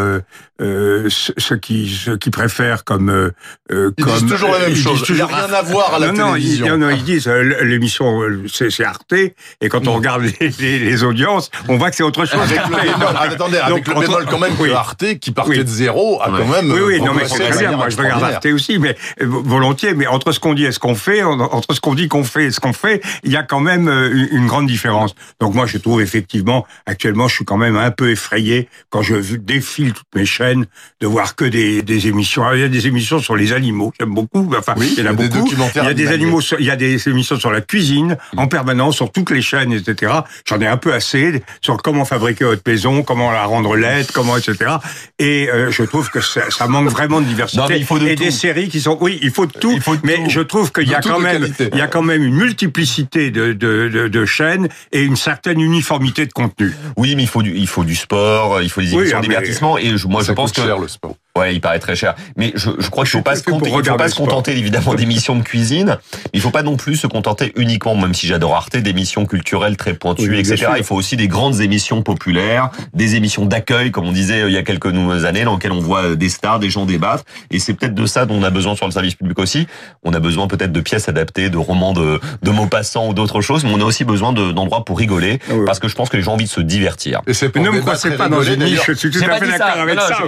euh, 0.61 1.09
ce 1.09 1.55
qui 1.55 1.89
ce 1.89 2.12
qui 2.12 2.31
préfèrent 2.31 2.85
comme 2.85 3.11
euh, 3.11 3.33
ils 3.71 4.05
comme 4.05 4.15
disent 4.15 4.27
toujours 4.27 4.53
la 4.53 4.61
même 4.61 4.77
chose. 4.77 5.05
Il 5.09 5.15
n'y 5.17 5.21
a 5.21 5.27
rien 5.27 5.53
à 5.53 5.62
voir 5.62 5.95
à 5.95 5.99
la 5.99 6.12
non, 6.12 6.35
télévision. 6.35 6.69
Non, 6.69 6.79
non, 6.79 6.91
ils 6.91 7.05
disent 7.05 7.29
l'émission 7.29 8.20
c'est 8.49 8.84
Arte 8.84 9.13
et 9.13 9.69
quand 9.69 9.89
on 9.89 9.94
regarde 9.94 10.23
les, 10.41 10.79
les, 10.79 11.05
audiences, 11.05 11.51
on 11.69 11.77
voit 11.77 11.91
que 11.91 11.96
c'est 11.96 12.03
autre 12.03 12.25
chose. 12.25 12.41
Avec 12.41 12.58
le 12.69 13.06
attendez, 13.06 13.58
avec 13.58 13.87
le 13.87 13.94
bémol 13.94 14.27
quand 14.29 14.39
même 14.39 14.56
que 14.56 14.70
Arte 14.70 15.19
qui 15.20 15.31
partait 15.31 15.65
de 15.65 15.69
zéro 15.69 16.20
a 16.23 16.27
quand 16.27 16.46
même. 16.46 16.70
Oui, 16.70 16.81
oui, 16.81 17.01
non, 17.01 17.15
mais 17.15 17.27
c'est 17.27 17.51
très 17.51 17.58
bien. 17.58 17.77
Moi, 17.77 17.89
je 17.89 17.96
regarde 17.96 18.23
Arte 18.23 18.46
aussi, 18.46 18.79
mais 18.79 18.96
euh, 19.20 19.27
volontiers. 19.27 19.94
Mais 19.94 20.06
entre 20.06 20.32
ce 20.32 20.41
qu'on 20.41 20.55
dit 20.55 20.65
et 20.65 20.73
ce 20.73 20.79
qu'on 20.79 20.94
fait, 20.94 21.23
entre 21.23 21.75
ce 21.75 21.81
qu'on 21.81 21.94
dit 21.94 22.08
qu'on 22.08 22.25
fait 22.25 22.46
et 22.46 22.51
ce 22.51 22.61
qu'on 22.61 22.73
fait, 22.73 23.03
il 23.25 23.32
y 23.32 23.37
a 23.37 23.43
quand 23.43 23.61
même 23.61 23.89
euh, 23.89 24.29
une 24.31 24.46
grande 24.46 24.67
différence. 24.67 25.15
Donc 25.41 25.55
moi, 25.55 25.67
je 25.67 25.79
trouve 25.79 26.01
effectivement, 26.01 26.67
actuellement, 26.87 27.29
je 27.29 27.37
suis 27.37 27.44
quand 27.44 27.56
même 27.56 27.77
un 27.77 27.91
peu 27.91 28.11
effrayé 28.11 28.69
quand 28.91 29.03
je 29.03 29.37
défile 29.37 29.93
toutes 29.93 30.15
mes 30.15 30.27
chaînes 30.27 30.50
de 30.55 31.07
voir 31.07 31.37
que 31.37 31.45
des, 31.45 31.83
des 31.83 32.09
émissions. 32.09 32.45
il 32.53 32.61
y 32.61 32.65
a 32.65 32.69
des 32.69 32.87
émissions 32.87 33.19
sur 33.19 33.37
les 33.37 33.53
animaux, 33.53 33.93
j'aime 33.99 34.15
beaucoup. 34.15 34.51
Enfin, 34.57 34.75
oui, 34.77 34.95
il 34.97 35.05
y 35.05 35.07
en 35.07 35.11
a 35.11 35.13
beaucoup. 35.13 35.49
Il 35.75 35.83
y 35.83 35.87
a 35.87 35.95
des 35.95 36.09
animaux, 36.09 36.41
il 36.59 36.67
y 36.67 36.71
a 36.71 36.77
des 36.77 37.09
émissions 37.09 37.39
sur 37.39 37.51
la 37.51 37.61
cuisine 37.61 38.17
en 38.37 38.47
permanence 38.47 38.97
sur 38.97 39.11
toutes 39.13 39.31
les 39.31 39.43
chaînes, 39.43 39.73
etc. 39.73 40.13
J'en 40.47 40.61
ai 40.61 40.67
un 40.67 40.77
peu 40.77 40.93
assez 40.93 41.43
sur 41.61 41.77
comment 41.79 42.05
fabriquer 42.05 42.45
votre 42.45 42.63
maison, 42.67 43.03
comment 43.03 43.31
la 43.31 43.45
rendre 43.45 43.77
laide, 43.77 44.11
comment 44.13 44.37
etc. 44.37 44.77
Et 45.19 45.49
euh, 45.49 45.71
je 45.71 45.83
trouve 45.83 46.11
que 46.11 46.21
ça, 46.21 46.51
ça, 46.51 46.67
manque 46.67 46.89
vraiment 46.89 47.21
de 47.21 47.27
diversité. 47.27 47.77
il 47.77 47.85
faut 47.85 47.99
de 47.99 48.07
et 48.07 48.17
des 48.17 48.31
séries 48.31 48.69
qui 48.69 48.81
sont, 48.81 48.97
oui, 49.01 49.19
il 49.23 49.31
faut 49.31 49.47
de 49.47 49.53
tout. 49.53 49.79
mais 50.03 50.29
je 50.29 50.41
trouve 50.41 50.73
qu'il 50.73 50.89
y 50.89 50.95
a 50.95 51.01
quand 51.01 51.21
même, 51.21 51.47
il 51.73 51.79
y 51.79 51.83
a 51.83 51.87
quand 51.87 52.03
même 52.03 52.23
une 52.23 52.35
multiplicité 52.35 53.31
de, 53.31 53.53
de, 53.53 53.89
de, 53.89 54.09
de, 54.09 54.25
chaînes 54.25 54.69
et 54.93 55.03
une 55.03 55.17
certaine 55.17 55.61
uniformité 55.61 56.27
de 56.27 56.33
contenu. 56.33 56.73
Oui, 56.97 57.15
mais 57.17 57.23
il 57.23 57.29
faut 57.29 57.43
du, 57.43 57.57
il 57.57 57.67
faut 57.67 57.85
du 57.85 57.95
sport, 57.95 58.63
il 58.63 58.71
faut 58.71 58.81
des 58.81 58.95
émissions 58.95 59.19
de 59.19 59.23
divertissement. 59.25 59.79
Et 59.79 59.95
moi, 60.07 60.23
je 60.23 60.33
pense 60.33 60.40
que 60.47 60.63
cher, 60.63 60.79
le 60.79 60.89
sport. 60.89 61.17
Ouais, 61.39 61.55
il 61.55 61.60
paraît 61.60 61.79
très 61.79 61.94
cher. 61.94 62.17
Mais 62.37 62.53
je, 62.56 62.70
je 62.79 62.91
crois 62.91 63.05
qu'il 63.05 63.13
faut 63.13 63.22
pas 63.22 63.37
se, 63.37 63.43
faut 63.44 63.96
pas 63.96 64.08
se 64.08 64.15
contenter 64.17 64.56
évidemment 64.58 64.94
d'émissions 64.94 65.37
de 65.37 65.43
cuisine. 65.43 65.96
Il 66.32 66.41
faut 66.41 66.51
pas 66.51 66.63
non 66.65 66.77
plus 66.77 66.96
se 66.96 67.06
contenter 67.06 67.53
uniquement, 67.56 67.94
même 67.94 68.15
si 68.15 68.27
j'adore 68.27 68.56
Arte, 68.56 68.77
d'émissions 68.77 69.27
culturelles 69.27 69.77
très 69.77 69.94
pointues, 69.94 70.29
Oui, 70.29 70.39
etc. 70.41 70.56
sûr. 70.56 70.77
Il 70.77 70.82
faut 70.84 70.96
aussi 70.96 71.17
des 71.17 71.29
grandes 71.29 71.60
émissions 71.60 72.03
populaires, 72.03 72.70
des 72.94 73.15
émissions 73.15 73.44
d'accueil, 73.46 73.91
comme 73.93 74.06
on 74.06 74.13
disait 74.13 74.43
euh, 74.43 74.49
il 74.49 74.55
y 74.55 74.58
a 74.58 74.63
quelques 74.63 74.93
années, 75.25 75.44
dans 75.44 75.55
lesquelles 75.55 75.72
on 75.72 75.79
voit 75.81 76.03
euh, 76.03 76.17
des 76.17 76.29
stars, 76.29 76.58
des 76.58 76.69
gens 76.69 76.84
débattre. 76.84 77.25
Et 77.53 77.58
c'est 77.60 77.75
peut-être 77.75 77.94
de 77.94 78.06
ça 78.06 78.27
dont 78.27 78.34
on 78.34 78.43
a 78.43 78.51
besoin 78.51 78.75
sur 78.75 78.87
le 78.87 78.93
service 78.93 79.15
public 79.15 79.39
aussi. 79.39 79.69
On 80.03 80.13
a 80.13 80.19
besoin 80.19 80.49
peut-être 80.49 80.72
de 80.72 80.81
pièces 80.81 81.08
adaptées, 81.08 81.49
de 81.49 81.58
romans 81.58 81.93
de, 81.93 82.20
de 82.43 82.51
mots 82.51 82.67
passants 82.67 83.08
ou 83.08 83.15
d'autres 83.15 83.41
choses, 83.41 83.63
mais 83.65 83.70
on 83.72 83.81
a 83.81 83.84
aussi 83.84 84.05
besoin 84.05 84.32
de- 84.32 84.51
d'endroits 84.51 84.84
pour 84.84 84.99
rigoler, 84.99 85.39
Ah 85.49 85.53
oui. 85.55 85.65
parce 85.65 85.79
que 85.79 85.87
je 85.87 85.94
pense 85.94 86.08
que 86.08 86.17
les 86.17 86.22
gens 86.25 86.32
ont 86.32 86.34
envie 86.34 86.44
de 86.46 86.51
se 86.51 86.60
divertir. 86.60 87.20
Et 87.29 87.32
Ne 87.60 87.70
me 87.70 87.81
croisez 87.81 88.10
pas 88.17 88.29
dans 88.29 88.43
une 88.43 88.65
niche, 88.65 88.81
je 88.87 88.93
suis 88.94 89.10
tout 89.10 89.19
à 89.31 89.39
fait 89.39 89.46
d'accord 89.46 89.79
avec 89.79 90.01
ça. 90.01 90.19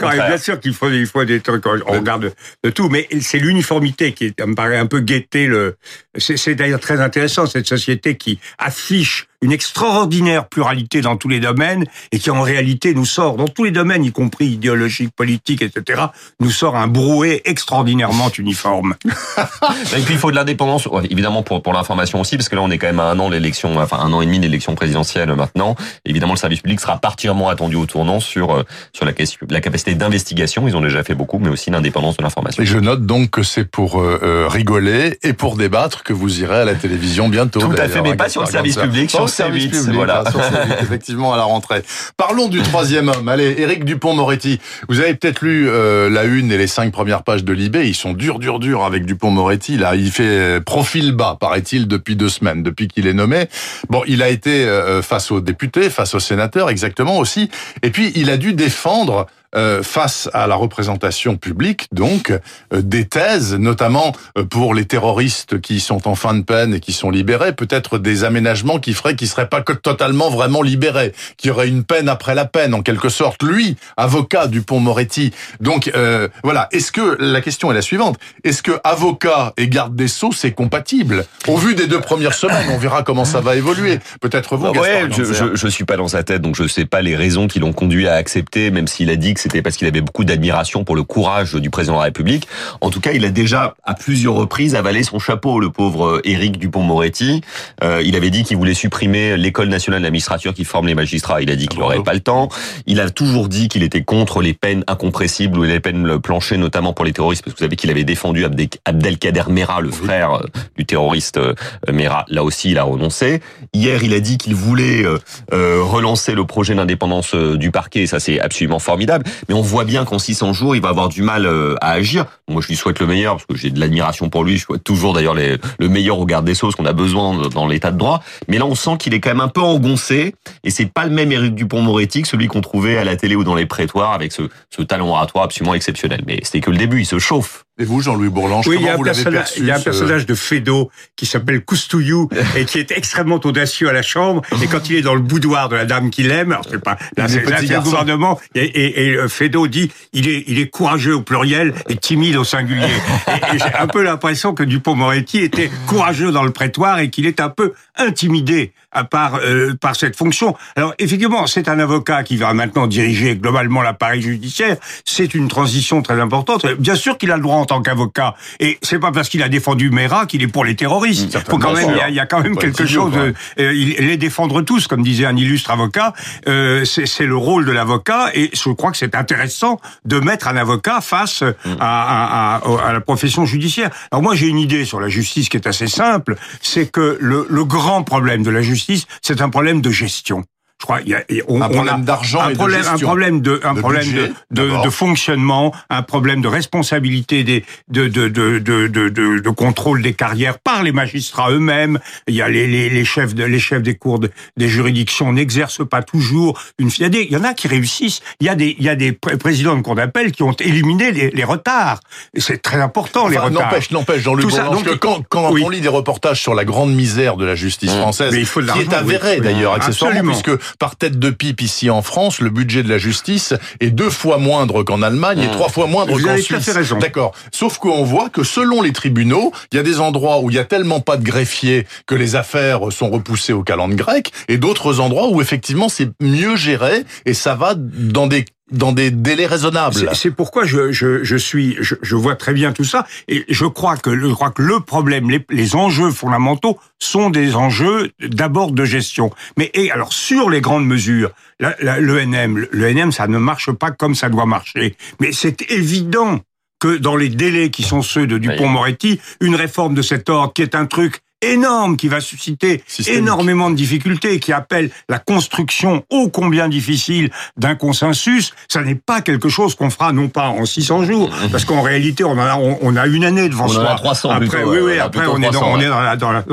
D'accord. 0.00 0.12
Et 0.12 0.28
bien 0.28 0.38
sûr 0.38 0.60
qu'il 0.60 0.74
faut, 0.74 0.90
il 0.90 1.06
faut 1.06 1.24
des 1.24 1.40
trucs, 1.40 1.64
on 1.66 1.92
regarde 1.92 2.32
de 2.62 2.70
tout, 2.70 2.88
mais 2.88 3.08
c'est 3.20 3.38
l'uniformité 3.38 4.12
qui 4.12 4.32
me 4.38 4.54
paraît 4.54 4.78
un 4.78 4.86
peu 4.86 5.00
guetter 5.00 5.46
le. 5.46 5.76
C'est 6.18 6.54
d'ailleurs 6.54 6.80
très 6.80 7.00
intéressant 7.00 7.46
cette 7.46 7.66
société 7.66 8.16
qui 8.16 8.38
affiche 8.58 9.28
une 9.42 9.52
extraordinaire 9.52 10.48
pluralité 10.48 11.00
dans 11.00 11.16
tous 11.16 11.28
les 11.28 11.40
domaines 11.40 11.84
et 12.12 12.18
qui 12.18 12.30
en 12.30 12.42
réalité 12.42 12.94
nous 12.94 13.04
sort 13.04 13.36
dans 13.36 13.48
tous 13.48 13.64
les 13.64 13.70
domaines, 13.70 14.04
y 14.04 14.12
compris 14.12 14.46
idéologique, 14.46 15.10
politique, 15.14 15.62
etc. 15.62 16.06
nous 16.40 16.50
sort 16.50 16.76
un 16.76 16.86
brouet 16.86 17.42
extraordinairement 17.44 18.30
uniforme. 18.30 18.94
Et 19.96 20.00
puis 20.00 20.14
il 20.14 20.18
faut 20.18 20.30
de 20.30 20.36
l'indépendance, 20.36 20.86
ouais, 20.86 21.02
évidemment 21.10 21.42
pour 21.42 21.62
pour 21.62 21.72
l'information 21.72 22.20
aussi, 22.20 22.36
parce 22.36 22.48
que 22.48 22.56
là 22.56 22.62
on 22.62 22.70
est 22.70 22.78
quand 22.78 22.86
même 22.86 23.00
à 23.00 23.04
un 23.04 23.18
an 23.18 23.28
l'élection, 23.28 23.78
enfin 23.78 23.98
un 23.98 24.12
an 24.12 24.20
et 24.20 24.26
demi 24.26 24.38
de 24.38 24.44
l'élection 24.44 24.74
présidentielle 24.74 25.32
maintenant. 25.34 25.74
Évidemment 26.04 26.32
le 26.32 26.38
service 26.38 26.60
public 26.60 26.80
sera 26.80 26.98
particulièrement 26.98 27.48
attendu 27.48 27.76
au 27.76 27.86
tournant 27.86 28.20
sur 28.20 28.54
euh, 28.54 28.64
sur 28.92 29.04
la 29.04 29.12
question, 29.12 29.46
la 29.50 29.60
capacité 29.60 29.94
d'investigation. 29.94 30.68
Ils 30.68 30.76
ont 30.76 30.80
déjà 30.80 31.02
fait 31.02 31.14
beaucoup, 31.14 31.38
mais 31.38 31.48
aussi 31.48 31.70
l'indépendance 31.70 32.16
de 32.16 32.22
l'information. 32.22 32.62
Et 32.62 32.66
je 32.66 32.78
note 32.78 33.06
donc 33.06 33.30
que 33.30 33.42
c'est 33.42 33.64
pour 33.64 34.00
euh, 34.00 34.20
euh, 34.22 34.48
rigoler 34.48 35.18
et 35.22 35.32
pour 35.32 35.56
débattre 35.56 36.02
que 36.02 36.12
vous 36.12 36.40
irez 36.40 36.60
à 36.60 36.64
la 36.64 36.74
télévision 36.74 37.28
bientôt. 37.28 37.60
Tout 37.60 37.72
à 37.76 37.88
fait, 37.88 38.02
mais 38.02 38.12
à 38.12 38.16
pas 38.16 38.28
sur 38.28 38.42
le 38.42 38.48
service 38.48 38.76
public, 38.76 39.10
sur 39.10 39.25
au 39.26 39.28
service 39.28 39.66
C8, 39.66 39.70
public, 39.70 39.94
voilà. 39.94 40.22
hein, 40.26 40.30
sur 40.30 40.40
C8, 40.40 40.82
effectivement, 40.82 41.32
à 41.32 41.36
la 41.36 41.44
rentrée. 41.44 41.82
Parlons 42.16 42.48
du 42.48 42.60
troisième 42.62 43.08
homme. 43.08 43.28
Allez, 43.28 43.54
Éric 43.58 43.84
Dupont-Moretti. 43.84 44.60
Vous 44.88 45.00
avez 45.00 45.14
peut-être 45.14 45.42
lu 45.42 45.68
euh, 45.68 46.08
la 46.10 46.24
une 46.24 46.50
et 46.52 46.58
les 46.58 46.66
cinq 46.66 46.92
premières 46.92 47.22
pages 47.22 47.44
de 47.44 47.52
Libé. 47.52 47.86
Ils 47.86 47.94
sont 47.94 48.12
durs, 48.12 48.38
durs, 48.38 48.58
durs 48.58 48.84
avec 48.84 49.04
Dupont-Moretti. 49.06 49.76
Là, 49.76 49.94
il 49.94 50.10
fait 50.10 50.24
euh, 50.24 50.60
profil 50.60 51.12
bas, 51.12 51.36
paraît-il, 51.38 51.86
depuis 51.88 52.16
deux 52.16 52.28
semaines, 52.28 52.62
depuis 52.62 52.88
qu'il 52.88 53.06
est 53.06 53.12
nommé. 53.14 53.48
Bon, 53.90 54.02
il 54.06 54.22
a 54.22 54.28
été 54.28 54.64
euh, 54.64 55.02
face 55.02 55.30
aux 55.30 55.40
députés, 55.40 55.90
face 55.90 56.14
aux 56.14 56.20
sénateurs, 56.20 56.70
exactement 56.70 57.18
aussi. 57.18 57.50
Et 57.82 57.90
puis, 57.90 58.12
il 58.14 58.30
a 58.30 58.36
dû 58.36 58.52
défendre 58.52 59.26
euh, 59.56 59.82
face 59.82 60.28
à 60.32 60.46
la 60.46 60.54
représentation 60.54 61.36
publique, 61.36 61.86
donc, 61.92 62.30
euh, 62.30 62.82
des 62.82 63.06
thèses, 63.06 63.54
notamment 63.54 64.12
euh, 64.36 64.44
pour 64.44 64.74
les 64.74 64.84
terroristes 64.84 65.60
qui 65.60 65.80
sont 65.80 66.06
en 66.08 66.14
fin 66.14 66.34
de 66.34 66.42
peine 66.42 66.74
et 66.74 66.80
qui 66.80 66.92
sont 66.92 67.10
libérés, 67.10 67.52
peut-être 67.52 67.98
des 67.98 68.24
aménagements 68.24 68.78
qui 68.78 68.92
feraient 68.92 69.16
qu'ils 69.16 69.28
seraient 69.28 69.48
pas 69.48 69.62
que 69.62 69.72
totalement 69.72 70.30
vraiment 70.30 70.62
libérés, 70.62 71.12
qu'il 71.36 71.48
y 71.48 71.50
aurait 71.50 71.68
une 71.68 71.84
peine 71.84 72.08
après 72.08 72.34
la 72.34 72.44
peine, 72.44 72.74
en 72.74 72.82
quelque 72.82 73.08
sorte. 73.08 73.42
Lui, 73.42 73.76
avocat 73.96 74.46
du 74.46 74.62
pont 74.62 74.80
Moretti. 74.80 75.32
Donc, 75.60 75.90
euh, 75.94 76.28
voilà. 76.42 76.68
Est-ce 76.72 76.92
que, 76.92 77.16
la 77.20 77.40
question 77.40 77.70
est 77.70 77.74
la 77.74 77.82
suivante, 77.82 78.18
est-ce 78.44 78.62
que 78.62 78.72
avocat 78.84 79.54
et 79.56 79.68
garde 79.68 79.96
des 79.96 80.08
Sceaux, 80.08 80.32
c'est 80.32 80.52
compatible? 80.52 81.24
Au 81.48 81.56
vu 81.56 81.74
des 81.74 81.86
deux 81.86 82.00
premières 82.00 82.34
semaines, 82.34 82.68
on 82.70 82.78
verra 82.78 83.02
comment 83.02 83.24
ça 83.24 83.40
va 83.40 83.56
évoluer. 83.56 83.98
Peut-être 84.20 84.56
vous, 84.56 84.72
Bah 84.72 84.80
ouais, 84.80 85.08
je, 85.10 85.24
je, 85.24 85.54
je 85.54 85.68
suis 85.68 85.84
pas 85.84 85.96
dans 85.96 86.08
sa 86.08 86.22
tête, 86.22 86.42
donc 86.42 86.56
je 86.56 86.66
sais 86.66 86.84
pas 86.84 87.02
les 87.02 87.16
raisons 87.16 87.48
qui 87.48 87.58
l'ont 87.58 87.72
conduit 87.72 88.06
à 88.08 88.14
accepter, 88.14 88.70
même 88.70 88.86
s'il 88.86 89.10
a 89.10 89.16
dit 89.16 89.34
que 89.34 89.40
c'était 89.46 89.62
parce 89.62 89.76
qu'il 89.76 89.86
avait 89.86 90.00
beaucoup 90.00 90.24
d'admiration 90.24 90.82
pour 90.84 90.96
le 90.96 91.04
courage 91.04 91.54
du 91.54 91.70
président 91.70 91.94
de 91.94 91.98
la 91.98 92.04
République. 92.04 92.48
En 92.80 92.90
tout 92.90 93.00
cas, 93.00 93.12
il 93.12 93.24
a 93.24 93.30
déjà 93.30 93.74
à 93.84 93.94
plusieurs 93.94 94.34
reprises 94.34 94.74
avalé 94.74 95.02
son 95.04 95.18
chapeau, 95.18 95.60
le 95.60 95.70
pauvre 95.70 96.20
Éric 96.24 96.58
Dupont-Moretti. 96.58 97.42
Euh, 97.84 98.02
il 98.04 98.16
avait 98.16 98.30
dit 98.30 98.42
qu'il 98.42 98.56
voulait 98.56 98.74
supprimer 98.74 99.36
l'école 99.36 99.68
nationale 99.68 100.00
de 100.00 100.06
la 100.06 100.10
magistrature 100.10 100.52
qui 100.52 100.64
forme 100.64 100.88
les 100.88 100.94
magistrats. 100.94 101.40
Il 101.42 101.50
a 101.50 101.56
dit 101.56 101.68
qu'il 101.68 101.78
bravo. 101.78 101.92
n'aurait 101.92 102.04
pas 102.04 102.14
le 102.14 102.20
temps. 102.20 102.48
Il 102.86 103.00
a 103.00 103.08
toujours 103.10 103.48
dit 103.48 103.68
qu'il 103.68 103.82
était 103.82 104.02
contre 104.02 104.42
les 104.42 104.54
peines 104.54 104.82
incompressibles 104.88 105.58
ou 105.58 105.62
les 105.62 105.78
peines 105.80 106.18
planchées, 106.20 106.56
notamment 106.56 106.92
pour 106.92 107.04
les 107.04 107.12
terroristes, 107.12 107.44
parce 107.44 107.54
que 107.54 107.58
vous 107.60 107.64
savez 107.64 107.76
qu'il 107.76 107.90
avait 107.90 108.04
défendu 108.04 108.44
Abdel- 108.44 108.68
Abdelkader 108.84 109.44
Mera, 109.48 109.80
le 109.80 109.90
frère 109.90 110.32
euh, 110.32 110.46
du 110.76 110.84
terroriste 110.84 111.36
euh, 111.38 111.54
Mera. 111.92 112.24
Là 112.28 112.42
aussi, 112.42 112.70
il 112.72 112.78
a 112.78 112.82
renoncé. 112.84 113.40
Hier, 113.72 114.02
il 114.02 114.12
a 114.14 114.20
dit 114.20 114.38
qu'il 114.38 114.54
voulait 114.54 115.04
euh, 115.04 115.18
euh, 115.52 115.82
relancer 115.82 116.34
le 116.34 116.44
projet 116.44 116.74
d'indépendance 116.74 117.34
euh, 117.34 117.56
du 117.56 117.70
parquet, 117.70 118.02
et 118.02 118.06
ça 118.06 118.18
c'est 118.18 118.40
absolument 118.40 118.78
formidable. 118.78 119.24
Mais 119.48 119.54
on 119.54 119.62
voit 119.62 119.84
bien 119.84 120.04
qu'en 120.04 120.18
600 120.18 120.52
jours, 120.52 120.76
il 120.76 120.82
va 120.82 120.88
avoir 120.88 121.08
du 121.08 121.22
mal 121.22 121.46
euh, 121.46 121.74
à 121.80 121.92
agir. 121.92 122.26
Moi, 122.48 122.62
je 122.62 122.68
lui 122.68 122.76
souhaite 122.76 123.00
le 123.00 123.06
meilleur, 123.06 123.36
parce 123.36 123.46
que 123.46 123.56
j'ai 123.56 123.70
de 123.70 123.80
l'admiration 123.80 124.28
pour 124.28 124.44
lui. 124.44 124.56
Je 124.56 124.64
souhaite 124.64 124.84
toujours 124.84 125.12
d'ailleurs 125.12 125.34
le 125.34 125.88
meilleur 125.88 126.18
au 126.18 126.26
garde 126.26 126.44
des 126.44 126.54
Sceaux, 126.54 126.70
ce 126.70 126.76
qu'on 126.76 126.86
a 126.86 126.92
besoin 126.92 127.48
dans 127.48 127.66
l'état 127.66 127.90
de 127.90 127.98
droit. 127.98 128.22
Mais 128.48 128.58
là, 128.58 128.66
on 128.66 128.74
sent 128.74 128.96
qu'il 128.98 129.14
est 129.14 129.20
quand 129.20 129.30
même 129.30 129.40
un 129.40 129.48
peu 129.48 129.60
engoncé, 129.60 130.34
et 130.64 130.70
c'est 130.70 130.86
pas 130.86 131.04
le 131.04 131.10
même 131.10 131.32
Éric 131.32 131.54
Dupont-Moretti 131.54 132.22
que 132.22 132.28
celui 132.28 132.46
qu'on 132.46 132.60
trouvait 132.60 132.96
à 132.96 133.04
la 133.04 133.16
télé 133.16 133.36
ou 133.36 133.44
dans 133.44 133.54
les 133.54 133.66
prétoires, 133.66 134.12
avec 134.12 134.32
ce, 134.32 134.42
ce 134.70 134.82
talent 134.82 135.08
oratoire 135.08 135.44
absolument 135.44 135.74
exceptionnel. 135.74 136.22
Mais 136.26 136.40
c'était 136.42 136.60
que 136.60 136.70
le 136.70 136.78
début, 136.78 137.00
il 137.00 137.06
se 137.06 137.18
chauffe. 137.18 137.65
Et 137.78 137.84
vous, 137.84 138.00
Jean-Louis 138.00 138.30
Bourlange, 138.30 138.66
Oui, 138.66 138.76
il 138.76 138.80
y 138.80 138.84
comment 138.84 138.90
a 138.90 138.94
un 138.94 138.96
vous 138.96 139.04
l'avez 139.04 139.22
personnage, 139.22 139.44
perçu 139.44 139.60
il 139.60 139.66
y 139.66 139.70
a 139.70 139.76
un 139.76 139.80
personnage 139.80 140.24
de 140.24 140.34
Fédo 140.34 140.90
qui 141.14 141.26
s'appelle 141.26 141.62
Coustouillou 141.62 142.30
et 142.56 142.64
qui 142.64 142.78
est 142.78 142.90
extrêmement 142.90 143.38
audacieux 143.44 143.90
à 143.90 143.92
la 143.92 144.00
chambre. 144.00 144.40
Et 144.62 144.66
quand 144.66 144.88
il 144.88 144.96
est 144.96 145.02
dans 145.02 145.14
le 145.14 145.20
boudoir 145.20 145.68
de 145.68 145.76
la 145.76 145.84
dame 145.84 146.08
qu'il 146.08 146.30
aime, 146.30 146.52
alors 146.52 146.64
c'est 146.70 146.82
pas, 146.82 146.96
là 147.18 147.28
c'est 147.28 147.44
le 147.44 147.80
gouvernement, 147.82 148.40
et, 148.54 148.64
et, 148.64 149.08
et 149.08 149.16
euh, 149.16 149.28
Fédo 149.28 149.66
dit, 149.66 149.92
il 150.14 150.26
est, 150.26 150.44
il 150.46 150.58
est 150.58 150.68
courageux 150.68 151.16
au 151.16 151.20
pluriel 151.20 151.74
et 151.90 151.96
timide 151.96 152.36
au 152.36 152.44
singulier. 152.44 152.86
Et, 153.26 153.56
et 153.56 153.58
j'ai 153.58 153.74
un 153.74 153.86
peu 153.86 154.02
l'impression 154.02 154.54
que 154.54 154.62
Dupont-Moretti 154.62 155.38
était 155.38 155.70
courageux 155.86 156.30
dans 156.30 156.42
le 156.42 156.52
prétoire 156.52 157.00
et 157.00 157.10
qu'il 157.10 157.26
est 157.26 157.40
un 157.40 157.48
peu 157.48 157.72
intimidé 157.96 158.72
à 158.96 159.04
part, 159.04 159.40
euh, 159.44 159.74
par 159.74 159.94
cette 159.94 160.16
fonction. 160.16 160.56
Alors 160.74 160.94
effectivement, 160.98 161.46
c'est 161.46 161.68
un 161.68 161.78
avocat 161.78 162.22
qui 162.22 162.36
va 162.36 162.54
maintenant 162.54 162.86
diriger 162.86 163.36
globalement 163.36 163.82
l'appareil 163.82 164.22
judiciaire. 164.22 164.76
C'est 165.04 165.34
une 165.34 165.48
transition 165.48 166.02
très 166.02 166.18
importante. 166.20 166.66
Bien 166.78 166.94
sûr 166.94 167.18
qu'il 167.18 167.30
a 167.30 167.36
le 167.36 167.42
droit 167.42 167.56
tant 167.66 167.82
qu'avocat. 167.82 168.34
Et 168.60 168.78
c'est 168.82 168.98
pas 168.98 169.12
parce 169.12 169.28
qu'il 169.28 169.42
a 169.42 169.48
défendu 169.48 169.90
Mera 169.90 170.24
qu'il 170.26 170.42
est 170.42 170.48
pour 170.48 170.64
les 170.64 170.74
terroristes. 170.76 171.36
Mmh, 171.36 171.50
Faut 171.50 171.58
quand 171.58 171.74
même, 171.74 171.90
il 171.90 171.96
y 171.96 172.00
a, 172.00 172.08
il 172.08 172.14
y 172.14 172.20
a 172.20 172.26
quand 172.26 172.40
même 172.42 172.56
quelque 172.56 172.86
chose. 172.86 173.12
De, 173.12 173.34
euh, 173.60 173.74
il, 173.74 173.94
les 173.98 174.16
défendre 174.16 174.62
tous, 174.62 174.86
comme 174.86 175.02
disait 175.02 175.26
un 175.26 175.36
illustre 175.36 175.70
avocat. 175.70 176.14
Euh, 176.48 176.84
c'est 176.84 177.06
c'est 177.06 177.26
le 177.26 177.36
rôle 177.36 177.66
de 177.66 177.72
l'avocat. 177.72 178.30
Et 178.34 178.50
je 178.54 178.70
crois 178.70 178.90
que 178.90 178.96
c'est 178.96 179.14
intéressant 179.14 179.80
de 180.04 180.18
mettre 180.20 180.48
un 180.48 180.56
avocat 180.56 181.00
face 181.00 181.42
Mmh. 181.42 181.76
à, 181.80 182.56
à, 182.56 182.56
à, 182.56 182.88
à 182.88 182.92
la 182.92 183.00
profession 183.00 183.44
judiciaire. 183.44 183.90
Alors 184.10 184.22
moi, 184.22 184.34
j'ai 184.34 184.46
une 184.46 184.58
idée 184.58 184.84
sur 184.84 185.00
la 185.00 185.08
justice 185.08 185.48
qui 185.48 185.56
est 185.56 185.66
assez 185.66 185.88
simple. 185.88 186.36
C'est 186.62 186.90
que 186.90 187.18
le, 187.20 187.46
le 187.50 187.64
grand 187.64 188.02
problème 188.04 188.42
de 188.42 188.50
la 188.50 188.62
justice, 188.62 189.06
c'est 189.22 189.40
un 189.40 189.48
problème 189.48 189.80
de 189.80 189.90
gestion. 189.90 190.44
Crois, 190.86 191.00
il 191.04 191.08
y 191.08 191.14
a, 191.14 191.24
on, 191.48 191.60
Un 191.60 191.68
problème 191.68 191.94
a 191.96 191.98
d'argent 191.98 192.42
un 192.42 192.50
et 192.50 192.52
de 192.52 192.58
problème, 192.58 192.84
un 192.86 192.96
problème 192.96 193.40
de, 193.40 193.60
un 193.64 193.74
De 193.74 193.80
problème 193.80 194.04
budget, 194.04 194.32
de, 194.52 194.62
de, 194.70 194.84
de 194.84 194.90
fonctionnement, 194.90 195.74
un 195.90 196.02
problème 196.02 196.42
de 196.42 196.46
responsabilité 196.46 197.42
des, 197.42 197.64
de, 197.88 198.06
de, 198.06 198.28
de, 198.28 199.50
contrôle 199.50 200.00
des 200.00 200.12
carrières 200.12 200.60
par 200.60 200.84
les 200.84 200.92
magistrats 200.92 201.50
eux-mêmes. 201.50 201.98
Il 202.28 202.36
y 202.36 202.42
a 202.42 202.48
les, 202.48 202.68
les, 202.68 202.88
les 202.88 203.04
chefs 203.04 203.34
de, 203.34 203.42
les 203.42 203.58
chefs 203.58 203.82
des 203.82 203.96
cours 203.96 204.20
de- 204.20 204.30
des 204.56 204.68
juridictions 204.68 205.32
n'exercent 205.32 205.84
pas 205.84 206.02
toujours 206.04 206.60
une. 206.78 206.88
Il 206.98 207.02
y, 207.02 207.04
a 207.04 207.08
des, 207.08 207.22
il 207.22 207.32
y 207.32 207.36
en 207.36 207.42
a 207.42 207.52
qui 207.52 207.66
réussissent. 207.66 208.20
Il 208.38 208.46
y 208.46 208.48
a 208.48 208.54
des, 208.54 208.76
il 208.78 208.84
y 208.84 208.88
a 208.88 208.94
des 208.94 209.10
pré- 209.12 209.36
présidents 209.38 209.74
de 209.74 209.82
cour 209.82 209.96
d'appel 209.96 210.30
qui 210.30 210.44
ont 210.44 210.52
éliminé 210.52 211.10
les, 211.10 211.30
les 211.30 211.44
retards. 211.44 211.98
Et 212.34 212.40
C'est 212.40 212.58
très 212.62 212.80
important 212.80 213.26
les 213.26 213.38
Enfin, 213.38 213.46
retards. 213.48 213.62
N'empêche, 213.64 213.90
n'empêche, 213.90 214.22
Jean-Luc 214.22 214.46
donc, 214.50 214.84
que 214.84 214.90
quand, 214.94 215.24
quand 215.28 215.50
oui. 215.50 215.62
on 215.64 215.68
lit 215.68 215.80
des 215.80 215.88
reportages 215.88 216.40
sur 216.40 216.54
la 216.54 216.64
grande 216.64 216.94
misère 216.94 217.36
de 217.36 217.44
la 217.44 217.56
justice 217.56 217.92
Mmh. 217.92 218.00
française, 218.00 218.32
Mais 218.32 218.40
il 218.40 218.46
faut 218.46 218.62
de 218.62 218.70
qui 218.70 218.80
est 218.80 218.92
avérée 218.94 219.36
oui. 219.38 219.42
d'ailleurs 219.44 219.72
accessoirement, 219.74 220.18
absolument. 220.30 220.54
puisque 220.54 220.75
par 220.78 220.96
tête 220.96 221.18
de 221.18 221.30
pipe 221.30 221.60
ici 221.60 221.90
en 221.90 222.02
France, 222.02 222.40
le 222.40 222.50
budget 222.50 222.82
de 222.82 222.88
la 222.88 222.98
justice 222.98 223.54
est 223.80 223.90
deux 223.90 224.10
fois 224.10 224.38
moindre 224.38 224.82
qu'en 224.82 225.02
Allemagne 225.02 225.40
et 225.40 225.46
Mmh. 225.46 225.50
trois 225.52 225.68
fois 225.68 225.86
moindre 225.86 226.20
qu'en 226.20 226.36
Suisse. 226.36 226.70
D'accord. 227.00 227.32
Sauf 227.52 227.78
qu'on 227.78 228.04
voit 228.04 228.28
que 228.28 228.42
selon 228.42 228.82
les 228.82 228.92
tribunaux, 228.92 229.52
il 229.72 229.76
y 229.76 229.78
a 229.78 229.82
des 229.82 230.00
endroits 230.00 230.40
où 230.40 230.50
il 230.50 230.56
y 230.56 230.58
a 230.58 230.64
tellement 230.64 231.00
pas 231.00 231.16
de 231.16 231.24
greffiers 231.24 231.86
que 232.06 232.14
les 232.14 232.36
affaires 232.36 232.80
sont 232.90 233.10
repoussées 233.10 233.52
au 233.52 233.62
calendrier 233.62 233.86
grec, 233.96 234.32
et 234.48 234.58
d'autres 234.58 235.00
endroits 235.00 235.28
où 235.28 235.40
effectivement 235.40 235.88
c'est 235.88 236.10
mieux 236.20 236.56
géré 236.56 237.04
et 237.24 237.34
ça 237.34 237.54
va 237.54 237.74
dans 237.76 238.26
des 238.26 238.44
dans 238.72 238.92
des 238.92 239.10
délais 239.10 239.46
raisonnables. 239.46 239.94
C'est- 240.14 240.30
pourquoi 240.30 240.64
je, 240.64 240.90
je, 240.92 241.22
je 241.22 241.36
suis, 241.36 241.76
je, 241.80 241.94
je 242.02 242.16
vois 242.16 242.34
très 242.34 242.52
bien 242.52 242.72
tout 242.72 242.84
ça, 242.84 243.06
et 243.28 243.44
je 243.48 243.64
crois 243.64 243.96
que, 243.96 244.18
je 244.18 244.26
crois 244.32 244.50
que 244.50 244.62
le 244.62 244.80
problème, 244.80 245.30
les, 245.30 245.44
les 245.50 245.76
enjeux 245.76 246.10
fondamentaux 246.10 246.78
sont 246.98 247.30
des 247.30 247.54
enjeux 247.54 248.10
d'abord 248.20 248.72
de 248.72 248.84
gestion. 248.84 249.30
Mais 249.56 249.70
et 249.74 249.90
alors 249.90 250.12
sur 250.12 250.50
les 250.50 250.60
grandes 250.60 250.86
mesures, 250.86 251.30
la- 251.60 251.76
la- 251.80 252.00
l'ENM, 252.00 252.66
l'ENM, 252.72 253.12
ça 253.12 253.28
ne 253.28 253.38
marche 253.38 253.70
pas 253.70 253.90
comme 253.92 254.14
ça 254.14 254.28
doit 254.28 254.46
marcher. 254.46 254.96
Mais 255.20 255.30
c'est 255.32 255.70
évident 255.70 256.40
que 256.80 256.96
dans 256.98 257.16
les 257.16 257.28
délais 257.30 257.70
qui 257.70 257.82
sont 257.84 258.02
ceux 258.02 258.26
de 258.26 258.36
Dupont-Moretti, 258.36 259.20
une 259.40 259.54
réforme 259.54 259.94
de 259.94 260.02
cet 260.02 260.28
ordre, 260.28 260.52
qui 260.52 260.60
est 260.62 260.74
un 260.74 260.86
truc 260.86 261.20
énorme 261.42 261.96
qui 261.96 262.08
va 262.08 262.20
susciter 262.20 262.82
Systémique. 262.86 263.20
énormément 263.20 263.70
de 263.70 263.76
difficultés, 263.76 264.40
qui 264.40 264.52
appelle 264.52 264.90
la 265.08 265.18
construction 265.18 266.04
ô 266.10 266.28
combien 266.28 266.68
difficile 266.68 267.30
d'un 267.56 267.74
consensus. 267.74 268.52
Ça 268.68 268.82
n'est 268.82 268.94
pas 268.94 269.20
quelque 269.20 269.48
chose 269.48 269.74
qu'on 269.74 269.90
fera 269.90 270.12
non 270.12 270.28
pas 270.28 270.48
en 270.48 270.64
600 270.64 271.04
jours, 271.04 271.30
parce 271.52 271.64
qu'en 271.64 271.82
réalité 271.82 272.24
on 272.24 272.32
en 272.32 272.38
a 272.38 272.56
on, 272.56 272.78
on 272.80 272.96
a 272.96 273.06
une 273.06 273.24
année 273.24 273.48
devant 273.48 273.64
On 273.64 273.68
en 273.68 273.72
soi. 273.72 273.90
a 273.90 273.94
300 273.96 274.30
après, 274.30 274.48
plutôt, 274.48 274.70
oui, 274.70 274.78
oui, 274.82 274.92
on 274.96 275.00
a 275.00 275.04
après 275.04 275.26
on 275.26 275.38
est 275.38 275.46
dans, 275.46 275.52
300, 275.52 275.70
on 275.72 275.78
ouais. 275.78 275.84
est 275.84 275.88
dans, 275.88 276.00
la- 276.00 276.16
dans, 276.16 276.32
la- 276.32 276.44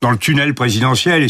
dans 0.00 0.10
le- 0.10 0.16
tunnel 0.18 0.54
présidentiel 0.54 1.22
et 1.22 1.28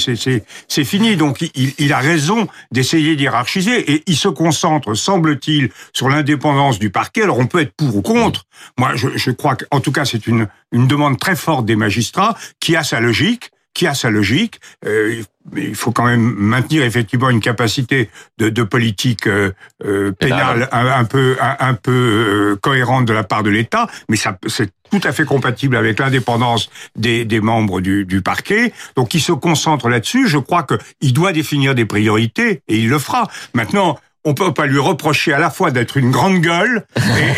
c'est 0.69 0.85
fini. 0.85 1.17
Donc 1.17 1.41
il, 1.55 1.73
il 1.79 1.93
a 1.93 1.99
raison 1.99 2.49
d'essayer 2.73 3.17
d'hierarchiser 3.17 3.93
et 3.93 4.03
il 4.07 4.17
se 4.17 4.29
concentre, 4.29 4.95
semble-t-il, 4.95 5.71
sur 5.93 6.09
l'indépendance 6.09 6.79
du 6.79 6.91
parquet. 6.91 7.23
Alors 7.23 7.39
on 7.39 7.47
peut 7.47 7.61
être 7.61 7.73
pour 7.77 7.97
ou 7.97 8.03
contre. 8.03 8.45
Moi, 8.79 8.91
je, 8.95 9.09
je 9.17 9.31
crois 9.31 9.57
qu'en 9.57 9.81
tout 9.81 9.93
cas 9.93 10.05
c'est 10.05 10.27
une 10.27 10.47
une 10.73 10.87
demande 10.87 11.19
très 11.19 11.35
forte 11.35 11.67
des 11.67 11.75
magistrats 11.75 12.37
qui 12.61 12.77
a 12.77 12.85
sa 12.91 13.01
logique 13.01 13.51
qui 13.73 13.87
a 13.87 13.95
sa 13.95 14.11
logique. 14.11 14.61
Euh, 14.85 15.23
il 15.57 15.77
faut 15.77 15.93
quand 15.93 16.05
même 16.05 16.35
maintenir 16.37 16.83
effectivement 16.83 17.31
une 17.31 17.41
capacité 17.41 18.11
de, 18.39 18.49
de 18.49 18.63
politique 18.65 19.27
euh, 19.27 19.53
euh, 19.85 20.13
pénale 20.13 20.69
un, 20.73 20.87
un 20.87 21.05
peu 21.05 21.37
un, 21.41 21.57
un 21.71 21.75
peu 21.75 22.59
cohérente 22.61 23.07
de 23.07 23.13
la 23.13 23.23
part 23.23 23.43
de 23.43 23.51
l'État, 23.51 23.87
mais 24.09 24.17
ça 24.17 24.37
c'est 24.47 24.71
tout 24.91 25.01
à 25.05 25.13
fait 25.13 25.25
compatible 25.25 25.77
avec 25.77 26.01
l'indépendance 26.01 26.69
des, 26.97 27.25
des 27.25 27.41
membres 27.41 27.81
du, 27.81 28.05
du 28.05 28.23
parquet. 28.23 28.73
Donc 28.97 29.15
il 29.15 29.21
se 29.21 29.33
concentre 29.33 29.89
là-dessus. 29.89 30.29
Je 30.29 30.39
crois 30.39 30.67
qu'il 30.71 31.13
doit 31.13 31.33
définir 31.33 31.75
des 31.75 31.87
priorités 31.87 32.63
et 32.67 32.77
il 32.77 32.89
le 32.89 32.99
fera. 32.99 33.29
Maintenant. 33.55 33.99
On 34.25 34.35
peut 34.35 34.53
pas 34.53 34.67
lui 34.67 34.79
reprocher 34.79 35.33
à 35.33 35.39
la 35.39 35.49
fois 35.49 35.71
d'être 35.71 35.97
une 35.97 36.11
grande 36.11 36.41
gueule 36.41 36.85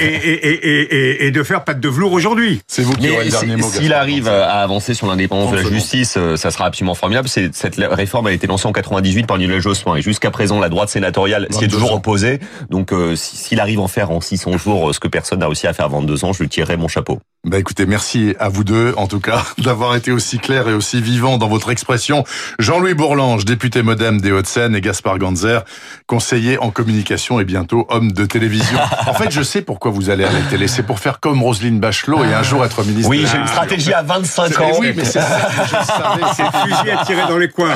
et, 0.01 0.05
et, 0.05 0.49
et, 0.49 0.53
et, 0.53 0.81
et, 0.97 1.27
et 1.27 1.31
de 1.31 1.43
faire 1.45 1.62
patte 1.62 1.79
de 1.79 1.89
velours 1.89 2.12
aujourd'hui. 2.12 2.61
C'est 2.67 2.83
vous 2.83 2.95
qui 2.95 3.09
aurez 3.11 3.25
le 3.27 3.31
dernier 3.31 3.57
mot. 3.57 3.69
s'il 3.69 3.93
arrive 3.93 4.27
à 4.27 4.62
avancer 4.62 4.93
sur 4.95 5.07
l'indépendance 5.07 5.53
de 5.53 5.57
la 5.57 5.62
justice, 5.77 6.15
euh, 6.17 6.37
ça 6.37 6.51
sera 6.51 6.65
absolument 6.67 6.95
formidable. 6.95 7.29
Cette 7.29 7.77
réforme 7.77 8.27
a 8.27 8.33
été 8.33 8.49
lancée 8.49 8.67
en 8.67 8.73
98 8.73 9.27
par 9.29 9.37
Lionel 9.39 9.61
Jospin 9.61 9.95
et 9.95 10.03
jusqu'à 10.03 10.33
présent 10.33 10.59
la 10.59 10.69
droite 10.69 10.89
sénatoriale 10.89 11.47
s'y 11.51 11.59
est 11.59 11.61
22 11.67 11.69
toujours 11.77 11.93
opposée. 11.93 12.41
Donc 12.71 12.93
euh, 12.93 13.15
si- 13.15 13.37
s'il 13.37 13.61
arrive 13.61 13.79
à 13.79 13.83
en 13.83 13.89
faire 13.89 14.11
en 14.11 14.21
600 14.21 14.59
jours 14.59 14.91
euh, 14.91 14.93
ce 14.93 14.99
que 14.99 15.09
personne 15.09 15.39
n'a 15.39 15.47
réussi 15.47 15.69
à 15.69 15.73
faire 15.73 15.87
en 15.87 16.01
22 16.01 16.25
ans, 16.25 16.33
je 16.33 16.43
lui 16.43 16.49
tirerai 16.49 16.77
mon 16.77 16.89
chapeau. 16.89 17.21
Bah 17.45 17.59
écoutez, 17.59 17.87
merci 17.87 18.37
à 18.39 18.49
vous 18.49 18.63
deux, 18.63 18.95
en 18.97 19.09
tout 19.09 19.19
cas, 19.19 19.43
d'avoir 19.59 19.97
été 19.97 20.13
aussi 20.13 20.39
clair 20.39 20.69
et 20.69 20.75
aussi 20.75 21.03
vivant 21.03 21.39
dans 21.39 21.49
votre 21.49 21.73
expression. 21.73 22.23
Jean-Louis 22.61 22.95
Bourlange, 22.95 23.45
député 23.45 23.83
modem 23.83 24.21
des 24.21 24.31
Hauts-de-Seine, 24.31 24.77
et 24.77 24.81
Gaspard 24.81 25.19
Ganzer, 25.19 25.65
conseiller 26.07 26.57
en 26.59 26.71
communication 26.71 27.41
et 27.41 27.45
bientôt 27.45 27.85
homme 27.89 28.13
de 28.13 28.27
télévision. 28.27 28.79
En 29.09 29.15
fait, 29.15 29.33
je 29.33 29.43
sais 29.43 29.61
pourquoi 29.61 29.91
vous 29.91 30.09
allez 30.09 30.23
à 30.25 30.31
la 30.31 30.41
télé. 30.43 30.69
C'est 30.69 30.85
pour 30.85 31.01
faire 31.01 31.19
comme 31.19 31.43
Roselyne 31.43 31.81
Bachelot 31.81 32.25
et 32.25 32.33
un 32.33 32.43
jour 32.45 32.65
être 32.65 32.83
ministre. 32.85 33.11
Oui, 33.11 33.27
j'ai 33.31 33.37
une 33.39 33.47
stratégie 33.49 33.93
à 33.93 34.03
25 34.03 34.47
C'est- 34.49 34.59
ans. 34.63 34.71
Oui, 34.79 34.93
mais 34.97 35.05
c'est 35.05 35.21
ça, 35.21 35.49
je 35.67 35.77
le 35.77 35.85
savais. 35.85 36.23
C'est 36.37 36.59
fusil 36.63 36.91
à 36.93 37.05
tirer 37.05 37.27
dans 37.29 37.37
les 37.39 37.49
coins. 37.49 37.75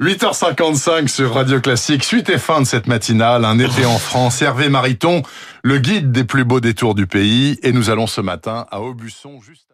8h55 0.00 1.08
sur 1.08 1.34
Radio 1.34 1.60
Classique. 1.60 2.04
Suite 2.04 2.30
et 2.30 2.38
fin 2.38 2.60
de 2.60 2.66
cette 2.66 2.86
matinale. 2.86 3.44
Un 3.44 3.58
été 3.58 3.84
en 3.84 3.98
France. 3.98 4.40
Hervé 4.40 4.68
Mariton, 4.68 5.22
le 5.66 5.78
guide 5.78 6.12
des 6.12 6.22
plus 6.22 6.44
beaux 6.44 6.60
détours 6.60 6.94
du 6.94 7.08
pays. 7.08 7.58
Et 7.64 7.72
nous 7.72 7.90
allons 7.90 8.06
ce 8.06 8.20
matin 8.20 8.66
à 8.70 8.80
Aubusson, 8.80 9.40
juste 9.40 9.66